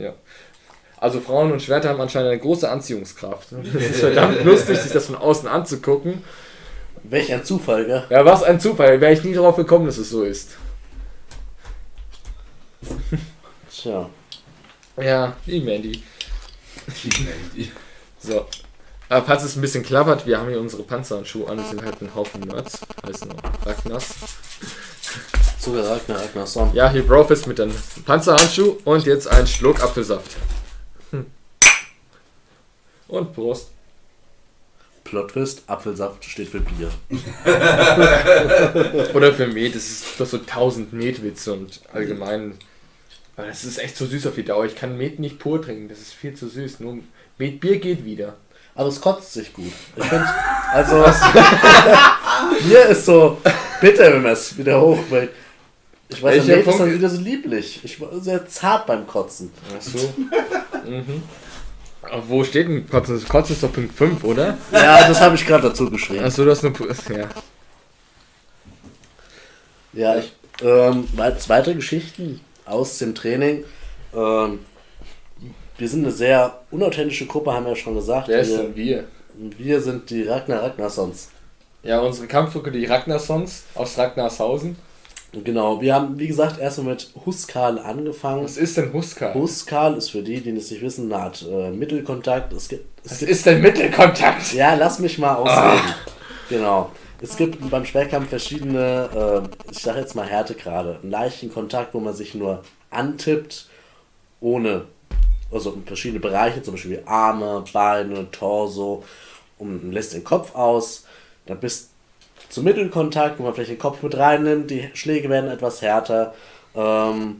[0.00, 0.14] Ja.
[0.96, 3.50] Also Frauen und Schwerter haben anscheinend eine große Anziehungskraft.
[3.72, 6.24] Das ist verdammt lustig, sich das von außen anzugucken.
[7.10, 8.04] Welch ein Zufall, gell?
[8.08, 9.00] Ja, was ein Zufall.
[9.00, 10.56] Wäre ich nie drauf gekommen, dass es so ist.
[13.68, 14.08] Tja.
[14.96, 16.02] Ja, wie Mandy.
[18.20, 18.46] So.
[19.08, 21.56] Aber falls es ein bisschen klappert, wir haben hier unsere Panzerhandschuhe an.
[21.56, 22.80] Das sind halt ein Haufen Nerds.
[23.04, 24.14] Heißen auch Ragnars.
[25.58, 26.72] Sogar Ragnar Ragnarsson.
[26.74, 27.74] Ja, hier Brofist mit einem
[28.06, 30.36] Panzerhandschuh und jetzt ein Schluck Apfelsaft.
[31.10, 31.26] Hm.
[33.08, 33.70] Und Prost.
[35.10, 36.88] Plot-Twist, Apfelsaft steht für Bier.
[39.14, 42.54] Oder für Met, das ist doch so 1000 Metwitze und allgemein.
[43.36, 44.66] Aber das ist echt zu süß auf die Dauer.
[44.66, 46.78] Ich kann Met nicht pur trinken, das ist viel zu süß.
[46.80, 46.98] Nur
[47.38, 48.36] Metbier geht wieder.
[48.76, 49.72] Aber es kotzt sich gut.
[49.96, 50.26] Ich finde,
[50.72, 51.04] also,
[52.68, 53.38] Bier ist so
[53.80, 55.30] bitter, wenn man es wieder hochbringt.
[56.08, 56.80] Ich weiß, Welcher der Met ist Punkt?
[56.80, 57.80] dann wieder so lieblich.
[57.82, 59.50] Ich war sehr zart beim Kotzen.
[59.76, 59.98] Ach so.
[60.88, 61.22] mhm.
[62.28, 63.22] Wo steht denn Kotzen?
[63.28, 64.56] Kotzen ist doch Punkt 5, oder?
[64.72, 66.24] Ja, das habe ich gerade dazu geschrieben.
[66.24, 66.74] Achso, du hast eine.
[66.74, 67.28] Pu- Ja.
[69.92, 70.32] Ja, ich,
[70.62, 73.64] ähm, wei- weitere Geschichten aus dem Training.
[74.14, 74.60] Ähm,
[75.78, 78.28] wir sind eine sehr unauthentische Gruppe, haben wir ja schon gesagt.
[78.28, 79.04] Wer ist wir, denn wir?
[79.58, 81.30] wir sind die Ragnar Ragnarsons.
[81.82, 84.76] Ja, unsere Kampfgruppe, die Ragnarsons aus Ragnarshausen.
[85.32, 88.42] Genau, wir haben, wie gesagt, erstmal mit Huskal angefangen.
[88.42, 89.32] Was ist denn Huska?
[89.32, 92.52] Huskal ist für die, die es nicht wissen, eine Art äh, Mittelkontakt.
[92.52, 94.52] Es gibt, es Was gibt, ist denn Mittelkontakt?
[94.54, 95.94] ja, lass mich mal ausreden.
[96.48, 96.90] Genau.
[97.22, 100.98] Es gibt beim Schwerkampf verschiedene, äh, ich sag jetzt mal Härtegrade.
[101.00, 103.68] Einen leichten Kontakt, wo man sich nur antippt,
[104.40, 104.86] ohne,
[105.52, 109.04] also verschiedene Bereiche, zum Beispiel Arme, Beine, Torso,
[109.58, 111.04] und lässt den Kopf aus.
[111.46, 111.89] Dann bis
[112.50, 116.34] zum Mittelkontakt, wo man vielleicht den Kopf mit reinnimmt, die Schläge werden etwas härter.
[116.74, 117.36] Ähm,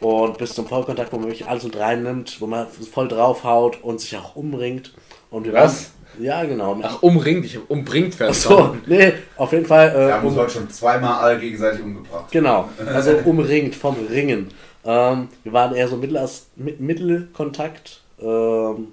[0.00, 4.00] und bis zum Vollkontakt, wo man wirklich alles mit reinnimmt, wo man voll draufhaut und
[4.00, 4.92] sich auch umringt.
[5.30, 5.90] Und wir Was?
[6.14, 6.78] Waren, ja, genau.
[6.82, 8.82] Ach, umringt, ich habe umbringt Achso, verstanden.
[8.86, 9.90] nee, auf jeden Fall.
[9.90, 12.30] Äh, Wir haben uns um, heute schon zweimal alle gegenseitig umgebracht.
[12.30, 14.48] genau, also umringt vom Ringen.
[14.84, 18.88] Ähm, wir waren eher so Mittel, mit Mittelkontakt ähm,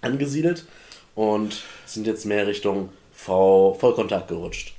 [0.00, 0.64] angesiedelt
[1.14, 2.90] und sind jetzt mehr Richtung
[3.28, 4.74] V Vollkontakt gerutscht.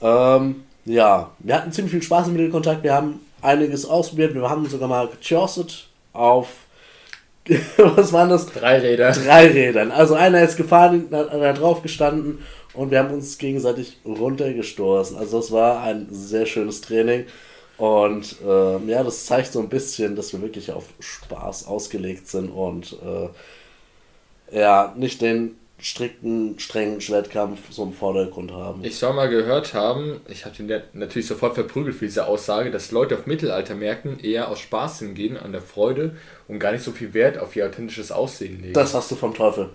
[0.00, 2.82] Ähm, ja, wir hatten ziemlich viel Spaß im Mittelkontakt.
[2.82, 4.34] Wir haben einiges ausprobiert.
[4.34, 6.48] Wir haben sogar mal gechostet auf,
[7.76, 8.46] was waren das?
[8.46, 9.12] Drei Räder.
[9.12, 9.90] Drei Rädern.
[9.92, 12.38] Also einer ist gefahren, hat da drauf gestanden
[12.72, 15.16] und wir haben uns gegenseitig runtergestoßen.
[15.16, 17.26] Also es war ein sehr schönes Training.
[17.76, 22.48] Und ähm, ja, das zeigt so ein bisschen, dass wir wirklich auf Spaß ausgelegt sind
[22.50, 28.82] und äh, ja, nicht den strikten, strengen Schwertkampf so im Vordergrund haben.
[28.84, 32.90] Ich soll mal gehört haben, ich habe den natürlich sofort verprügelt für diese Aussage, dass
[32.90, 36.16] Leute auf Mittelaltermärkten eher aus Spaß hingehen, an der Freude
[36.48, 38.72] und gar nicht so viel Wert auf ihr authentisches Aussehen legen.
[38.72, 39.68] Das hast du vom Teufel.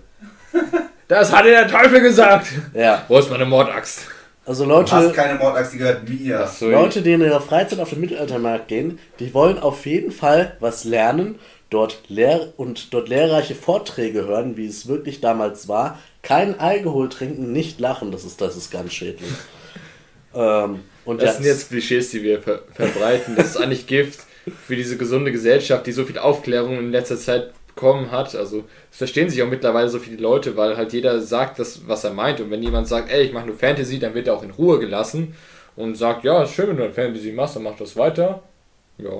[1.08, 2.48] Das hat dir der Teufel gesagt!
[2.74, 4.08] Ja, Wo ist meine Mordaxt?
[4.50, 6.40] Also Du hast Leute, keine Mordaxt, die gehört mir.
[6.40, 10.58] Achso, Leute, die in ihrer Freizeit auf den Mittelaltermarkt gehen, die wollen auf jeden Fall
[10.60, 11.36] was lernen,
[11.70, 16.00] dort lehr und dort lehrreiche Vorträge hören, wie es wirklich damals war.
[16.24, 19.30] Kein Alkohol trinken, nicht lachen, das ist, das ist ganz schädlich.
[20.34, 23.36] ähm, und Das ja, sind jetzt Klischees, die wir ver verbreiten.
[23.36, 24.22] Das ist eigentlich Gift
[24.66, 28.36] für diese gesunde Gesellschaft, die so viel Aufklärung in letzter Zeit bekommen hat.
[28.36, 32.04] Also es verstehen sich auch mittlerweile so viele Leute, weil halt jeder sagt das, was
[32.04, 32.42] er meint.
[32.42, 34.80] Und wenn jemand sagt, ey, ich mache nur Fantasy, dann wird er auch in Ruhe
[34.80, 35.36] gelassen
[35.76, 38.44] und sagt, ja, ist schön, wenn du ein Fantasy machst, dann mach das weiter.
[38.98, 39.12] Ja.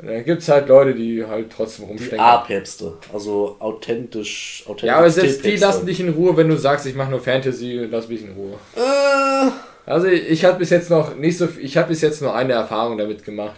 [0.00, 2.20] Und dann gibt es halt Leute, die halt trotzdem die rumstecken.
[2.20, 4.86] A-Päpste, also authentisch, authentisch.
[4.86, 7.88] Ja, aber selbst die lassen dich in Ruhe, wenn du sagst, ich mache nur Fantasy,
[7.90, 8.54] lass mich in Ruhe.
[8.76, 9.50] Äh,
[9.86, 12.98] Also ich habe bis jetzt noch nicht so, ich habe bis jetzt nur eine Erfahrung
[12.98, 13.56] damit gemacht.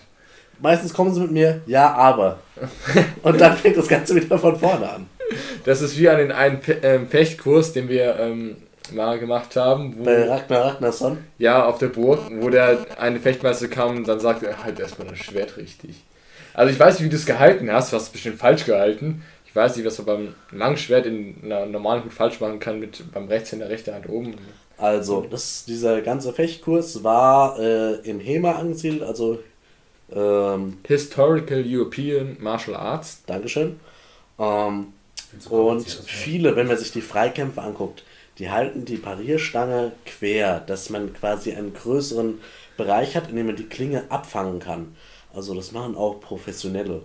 [0.60, 2.38] Meistens kommen sie mit mir, ja, aber.
[3.22, 5.06] Und dann fängt das Ganze wieder von vorne an.
[5.64, 8.56] Das ist wie an den einen Fe ähm, Fechtkurs, den wir ähm,
[8.92, 11.18] mal gemacht haben, wo, Bei Ragnar Ragnarsson.
[11.38, 15.18] ja, auf der Burg, wo der eine Fechtmeister kam und dann sagte, halt erstmal das
[15.18, 16.02] Schwert richtig.
[16.52, 19.22] Also ich weiß nicht, wie du es gehalten hast, du hast es bestimmt falsch gehalten.
[19.46, 23.12] Ich weiß nicht, was man beim Langschwert in einer normalen Hut falsch machen kann, mit
[23.12, 24.34] beim Rechtshänder, rechter Hand oben.
[24.78, 29.38] Also, das, dieser ganze Fechtkurs war äh, in HEMA angesiedelt, also
[30.14, 33.22] ähm, Historical European Martial Arts.
[33.26, 33.78] Dankeschön.
[34.38, 34.88] Ähm,
[35.48, 38.02] und viele, wenn man sich die Freikämpfe anguckt,
[38.38, 42.40] die halten die Parierstange quer, dass man quasi einen größeren
[42.76, 44.96] Bereich hat, in dem man die Klinge abfangen kann.
[45.34, 47.02] Also das machen auch Professionelle.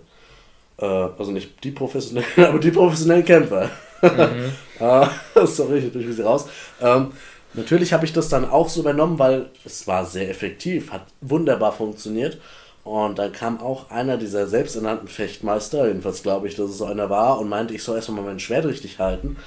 [0.78, 3.70] Äh, also nicht die Professionellen, aber die professionellen Kämpfer.
[4.02, 5.06] äh,
[5.46, 6.48] sorry, ich bin ein bisschen raus.
[6.80, 7.12] Ähm,
[7.54, 11.72] natürlich habe ich das dann auch so übernommen, weil es war sehr effektiv, hat wunderbar
[11.72, 12.38] funktioniert.
[12.86, 17.10] Und dann kam auch einer dieser selbsternannten Fechtmeister, jedenfalls glaube ich, dass es so einer
[17.10, 19.38] war, und meinte, ich soll erstmal mein Schwert richtig halten,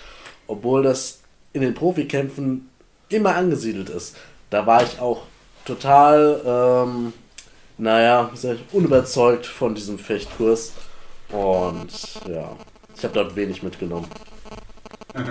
[0.45, 1.21] obwohl das
[1.53, 2.69] in den Profikämpfen
[3.07, 4.17] immer angesiedelt ist.
[4.49, 5.21] Da war ich auch
[5.63, 7.13] total, ähm,
[7.77, 8.29] naja,
[8.73, 10.73] unüberzeugt von diesem Fechtkurs.
[11.31, 11.93] Und
[12.27, 12.57] ja,
[12.93, 14.09] ich habe dort wenig mitgenommen.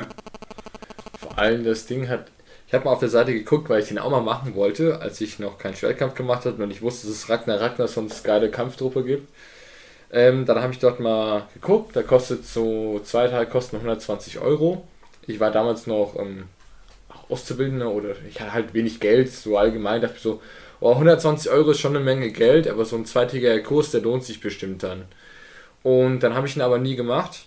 [1.20, 2.24] Vor allem das Ding hat.
[2.68, 5.22] Ich habe mal auf der Seite geguckt, weil ich den auch mal machen wollte, als
[5.22, 9.04] ich noch keinen Schwertkampf gemacht habe und ich wusste, dass es Ragnar Ragnarssons geile Kampftruppe
[9.04, 9.26] gibt.
[10.12, 14.86] Ähm, dann habe ich dort mal geguckt, da kostet so zwei Teile kosten 120 Euro.
[15.26, 16.44] Ich war damals noch ähm,
[17.30, 20.42] Auszubildender oder ich hatte halt wenig Geld, so allgemein dachte ich so,
[20.80, 24.24] oh, 120 Euro ist schon eine Menge Geld, aber so ein zweitägiger Kurs, der lohnt
[24.24, 25.06] sich bestimmt dann.
[25.82, 27.46] Und dann habe ich ihn aber nie gemacht.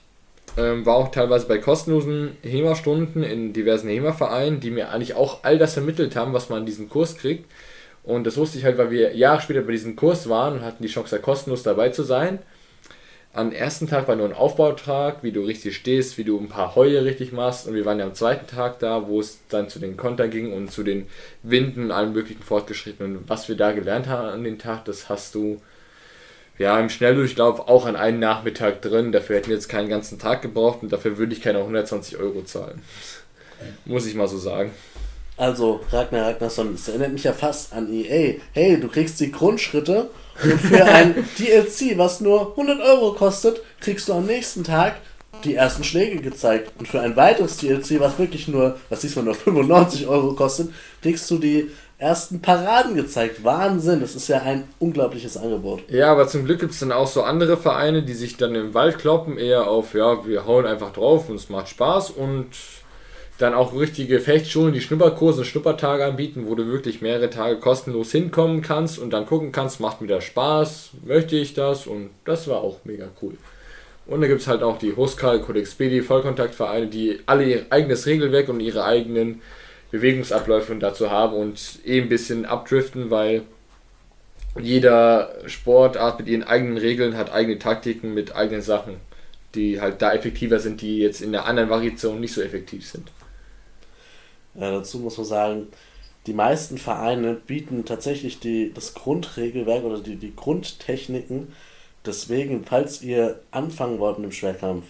[0.58, 5.58] Ähm, war auch teilweise bei kostenlosen HEMA-Stunden in diversen HEMA-Vereinen, die mir eigentlich auch all
[5.58, 7.50] das vermittelt haben, was man in diesem Kurs kriegt.
[8.04, 10.84] Und das wusste ich halt, weil wir Jahre später bei diesem Kurs waren und hatten
[10.84, 12.40] die Chance, da kostenlos dabei zu sein.
[13.34, 16.76] Am ersten Tag war nur ein Aufbautag, wie du richtig stehst, wie du ein paar
[16.76, 17.66] Heue richtig machst.
[17.66, 20.52] Und wir waren ja am zweiten Tag da, wo es dann zu den Kontern ging
[20.52, 21.08] und zu den
[21.42, 23.20] Winden und allem möglichen Fortgeschrittenen.
[23.28, 25.62] Was wir da gelernt haben an dem Tag, das hast du
[26.62, 29.12] ja im Schnelldurchlauf auch an einem Nachmittag drin.
[29.12, 32.44] Dafür hätten wir jetzt keinen ganzen Tag gebraucht und dafür würde ich keine 120 Euro
[32.44, 32.82] zahlen.
[33.86, 34.72] Muss ich mal so sagen.
[35.38, 38.36] Also, Ragnar Ragnarsson, das erinnert mich ja fast an EA.
[38.54, 40.12] Hey, du kriegst die Grundschritte
[40.44, 44.98] und für ein DLC, was nur 100 Euro kostet, kriegst du am nächsten Tag
[45.44, 46.72] die ersten Schläge gezeigt.
[46.78, 51.30] Und für ein weiteres DLC, was wirklich nur, was diesmal nur 95 Euro kostet, kriegst
[51.32, 51.72] du die
[52.02, 53.44] ersten Paraden gezeigt.
[53.44, 55.84] Wahnsinn, das ist ja ein unglaubliches Angebot.
[55.90, 58.74] Ja, aber zum Glück gibt es dann auch so andere Vereine, die sich dann im
[58.74, 62.48] Wald kloppen, eher auf, ja, wir hauen einfach drauf und es macht Spaß und
[63.38, 68.12] dann auch richtige Fechtschulen, die Schnupperkurse und Schnuppertage anbieten, wo du wirklich mehrere Tage kostenlos
[68.12, 72.48] hinkommen kannst und dann gucken kannst, macht mir das Spaß, möchte ich das und das
[72.48, 73.38] war auch mega cool.
[74.08, 78.08] Und da gibt es halt auch die Huskal, Codex Spedi, Vollkontaktvereine, die alle ihr eigenes
[78.08, 79.42] Regelwerk und ihre eigenen
[79.92, 83.44] Bewegungsabläufe dazu haben und eh ein bisschen abdriften, weil
[84.60, 88.96] jeder Sportart mit ihren eigenen Regeln hat eigene Taktiken mit eigenen Sachen,
[89.56, 93.12] die halt da effektiver sind, die jetzt in der anderen Variation nicht so effektiv sind.
[94.56, 95.68] Ja, dazu muss man sagen,
[96.28, 101.54] die meisten Vereine bieten tatsächlich die, das Grundregelwerk oder die, die Grundtechniken.
[102.06, 104.86] Deswegen, falls ihr anfangen wollt mit dem Schwerkampf,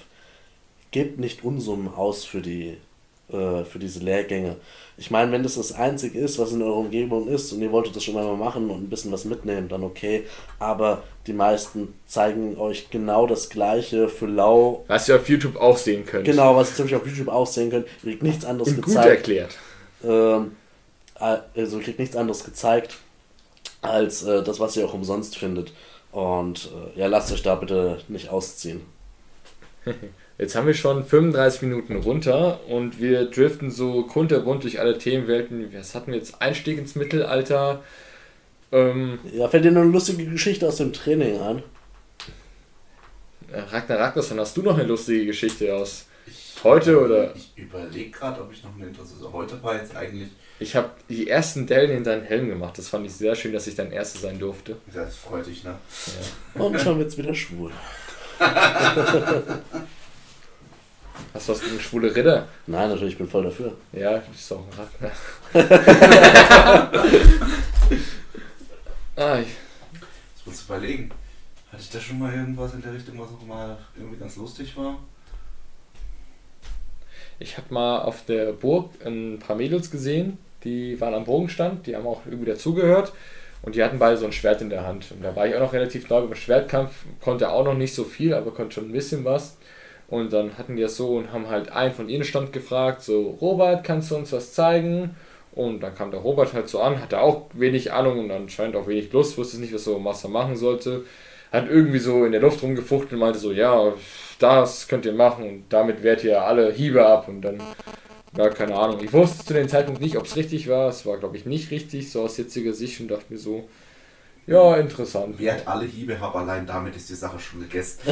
[0.91, 2.77] gebt nicht Unsummen aus für, die,
[3.31, 4.57] äh, für diese Lehrgänge.
[4.97, 7.95] Ich meine, wenn das das Einzige ist, was in eurer Umgebung ist und ihr wolltet
[7.95, 10.23] das schon einmal machen und ein bisschen was mitnehmen, dann okay.
[10.59, 14.83] Aber die meisten zeigen euch genau das Gleiche für lau.
[14.87, 16.25] Was ihr auf YouTube auch sehen könnt.
[16.25, 17.87] Genau, was ihr ziemlich auf YouTube auch sehen könnt.
[18.03, 19.07] Ihr kriegt nichts anderes Und gut gezeigt.
[19.09, 19.57] erklärt.
[20.03, 20.51] Ähm,
[21.15, 22.97] also ihr kriegt nichts anderes gezeigt
[23.81, 25.73] als äh, das, was ihr auch umsonst findet.
[26.11, 28.81] Und äh, ja, lasst euch da bitte nicht ausziehen.
[30.41, 35.71] Jetzt haben wir schon 35 Minuten runter und wir driften so kunterbunt durch alle Themenwelten.
[35.71, 36.41] Was hatten wir jetzt?
[36.41, 37.83] Einstieg ins Mittelalter.
[38.71, 41.61] Ähm, Ja, fällt dir noch eine lustige Geschichte aus dem Training ein?
[43.53, 46.07] Ragnar Ragnarsson, hast du noch eine lustige Geschichte aus
[46.63, 47.35] heute oder?
[47.35, 49.31] Ich überlege gerade, ob ich noch eine interessante.
[49.31, 50.29] Heute war jetzt eigentlich.
[50.59, 52.75] Ich habe die ersten Dellen in deinen Helm gemacht.
[52.79, 54.77] Das fand ich sehr schön, dass ich dein Erster sein durfte.
[54.91, 55.75] Das freut dich, ne?
[56.55, 57.69] Und schon wird's wieder schwul.
[61.33, 62.47] Hast du was gegen schwule Ritter?
[62.67, 63.73] Nein, natürlich, ich bin voll dafür.
[63.93, 65.11] Ja, ist doch ein Ragnar.
[69.15, 69.47] ah, ich,
[70.41, 71.11] Jetzt musst du überlegen.
[71.71, 74.75] Hatte ich da schon mal irgendwas in der Richtung, was auch mal irgendwie ganz lustig
[74.75, 74.97] war?
[77.37, 81.95] Ich habe mal auf der Burg ein paar Mädels gesehen, die waren am Bogenstand, die
[81.95, 83.13] haben auch irgendwie dazugehört
[83.61, 85.11] und die hatten beide so ein Schwert in der Hand.
[85.11, 88.03] Und da war ich auch noch relativ neu beim Schwertkampf, konnte auch noch nicht so
[88.03, 89.57] viel, aber konnte schon ein bisschen was.
[90.11, 93.37] Und dann hatten die das so und haben halt einen von ihnen stand gefragt, so,
[93.39, 95.15] Robert, kannst du uns was zeigen?
[95.53, 98.87] Und dann kam der Robert halt so an, hatte auch wenig Ahnung und anscheinend auch
[98.87, 101.05] wenig Lust, wusste nicht, was so Master machen sollte.
[101.53, 103.93] Hat irgendwie so in der Luft rumgefuchtelt und meinte so, ja,
[104.37, 107.61] das könnt ihr machen und damit wehrt ihr alle Hiebe ab und dann,
[108.37, 108.99] ja, keine Ahnung.
[109.01, 110.89] Ich wusste zu dem Zeitpunkt nicht, ob es richtig war.
[110.89, 113.69] Es war, glaube ich, nicht richtig, so aus jetziger Sicht und dachte mir so,
[114.47, 115.39] ja, interessant.
[115.39, 117.99] Wert alle Hiebe habe, allein damit ist die Sache schon gegessen.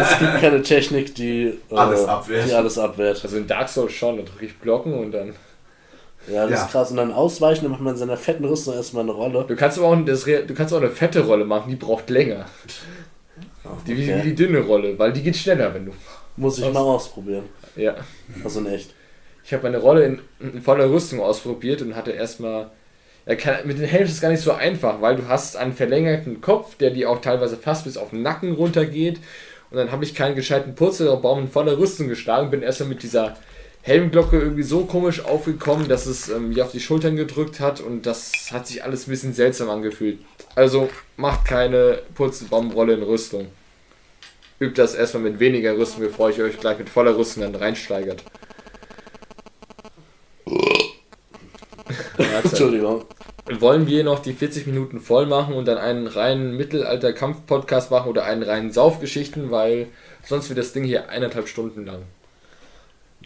[0.00, 2.48] Es gibt keine Technik, die äh, Alles abwehrt.
[2.48, 3.20] Die alles abwehrt.
[3.22, 5.34] Also in Dark Souls schon, da drücke ich Blocken und dann.
[6.26, 6.64] Ja, das Ja.
[6.66, 6.90] ist krass.
[6.90, 9.44] Und dann ausweichen, dann macht man in seiner fetten Rüstung erstmal eine Rolle.
[9.46, 12.46] Du kannst aber auch, das, du kannst auch eine fette Rolle machen, die braucht länger.
[13.86, 14.18] Die, wie, Okay.
[14.24, 15.92] wie die dünne Rolle, weil die geht schneller, wenn du.
[16.36, 17.44] Muss ich mal ausprobieren.
[17.76, 17.94] Ja.
[18.42, 18.92] Also in echt.
[19.44, 22.70] Ich habe meine Rolle in, in voller Rüstung ausprobiert und hatte erstmal.
[23.26, 26.42] Kann, mit den Helms ist es gar nicht so einfach, weil du hast einen verlängerten
[26.42, 29.18] Kopf, der dir auch teilweise fast bis auf den Nacken runtergeht.
[29.70, 33.36] Und dann habe ich keinen gescheiten Purzelbaum in voller Rüstung geschlagen, bin erstmal mit dieser
[33.80, 38.06] Helmglocke irgendwie so komisch aufgekommen, dass es ähm, mir auf die Schultern gedrückt hat und
[38.06, 40.20] das hat sich alles ein bisschen seltsam angefühlt.
[40.54, 43.48] Also macht keine Purzelbaumrolle in Rüstung.
[44.58, 48.22] Übt das erstmal mit weniger Rüstung, bevor ich euch gleich mit voller Rüstung dann reinsteigert.
[52.44, 53.04] Entschuldigung.
[53.60, 58.24] Wollen wir noch die 40 Minuten voll machen und dann einen reinen Mittelalter-Kampf-Podcast machen oder
[58.24, 59.88] einen reinen Saufgeschichten, weil
[60.24, 62.02] sonst wird das Ding hier eineinhalb Stunden lang.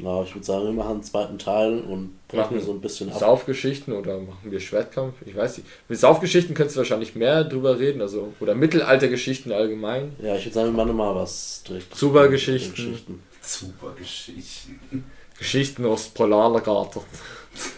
[0.00, 3.10] Na, ich würde sagen, wir machen einen zweiten Teil und brechen Machen so ein bisschen
[3.10, 3.18] ab.
[3.18, 5.14] Saufgeschichten oder machen wir Schwertkampf?
[5.26, 5.68] Ich weiß nicht.
[5.88, 10.14] Mit Saufgeschichten könntest du wahrscheinlich mehr drüber reden, also oder Mittelaltergeschichten allgemein.
[10.22, 11.94] Ja, ich würde sagen, wir machen mal was direkt.
[11.94, 12.74] Zubergeschichten.
[12.74, 13.22] Geschichten.
[13.40, 15.04] Super Geschichten.
[15.36, 17.02] Geschichten aus Polarlagerten.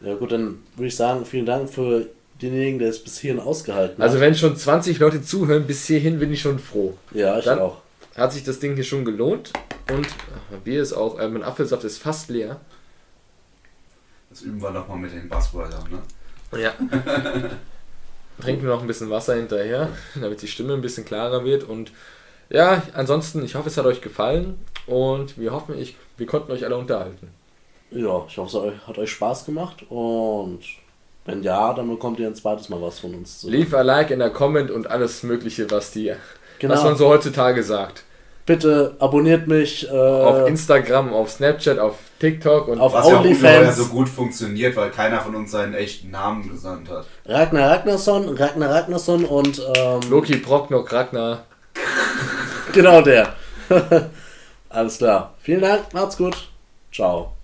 [0.00, 2.06] Ja gut, dann würde ich sagen, vielen Dank für
[2.40, 4.20] denjenigen, der es bis hierhin ausgehalten Also hat.
[4.22, 6.96] wenn schon 20 Leute zuhören, bis hierhin bin ich schon froh.
[7.12, 7.78] Ja, ich dann- auch.
[8.16, 9.52] Hat sich das Ding hier schon gelohnt
[9.92, 12.60] und ach, mein Bier ist auch, äh, mein Apfelsaft ist fast leer.
[14.30, 16.60] Das üben wir nochmal mit den Buzzwörtern, ne?
[16.60, 16.72] Ja.
[18.40, 19.88] Trinken wir noch ein bisschen Wasser hinterher,
[20.20, 21.64] damit die Stimme ein bisschen klarer wird.
[21.64, 21.92] Und
[22.50, 26.64] ja, ansonsten, ich hoffe, es hat euch gefallen und wir hoffen, ich, wir konnten euch
[26.64, 27.28] alle unterhalten.
[27.90, 30.60] Ja, ich hoffe, es hat euch- Spaß gemacht und
[31.24, 33.50] wenn ja, dann bekommt ihr ein zweites Mal was von uns zu.
[33.50, 36.12] Leave a like in der Comment und alles Mögliche, was die,
[36.58, 36.74] Genau.
[36.74, 38.04] was man so heutzutage sagt.
[38.46, 43.20] Bitte abonniert mich äh, Auf Instagram, auf Snapchat, auf TikTok und Auf Was ja auch
[43.20, 43.76] OnlyFans.
[43.76, 47.04] so gut funktioniert, weil keiner von uns seinen echten Namen gesandt hat.
[47.26, 51.44] Ragnar Ragnarsson, Ragnar Ragnarsson und ähm, Loki, Brocknock, Ragnar.
[52.72, 53.34] genau der.
[54.70, 55.34] Alles klar.
[55.42, 56.48] Vielen Dank, macht's gut.
[56.90, 57.34] Ciao.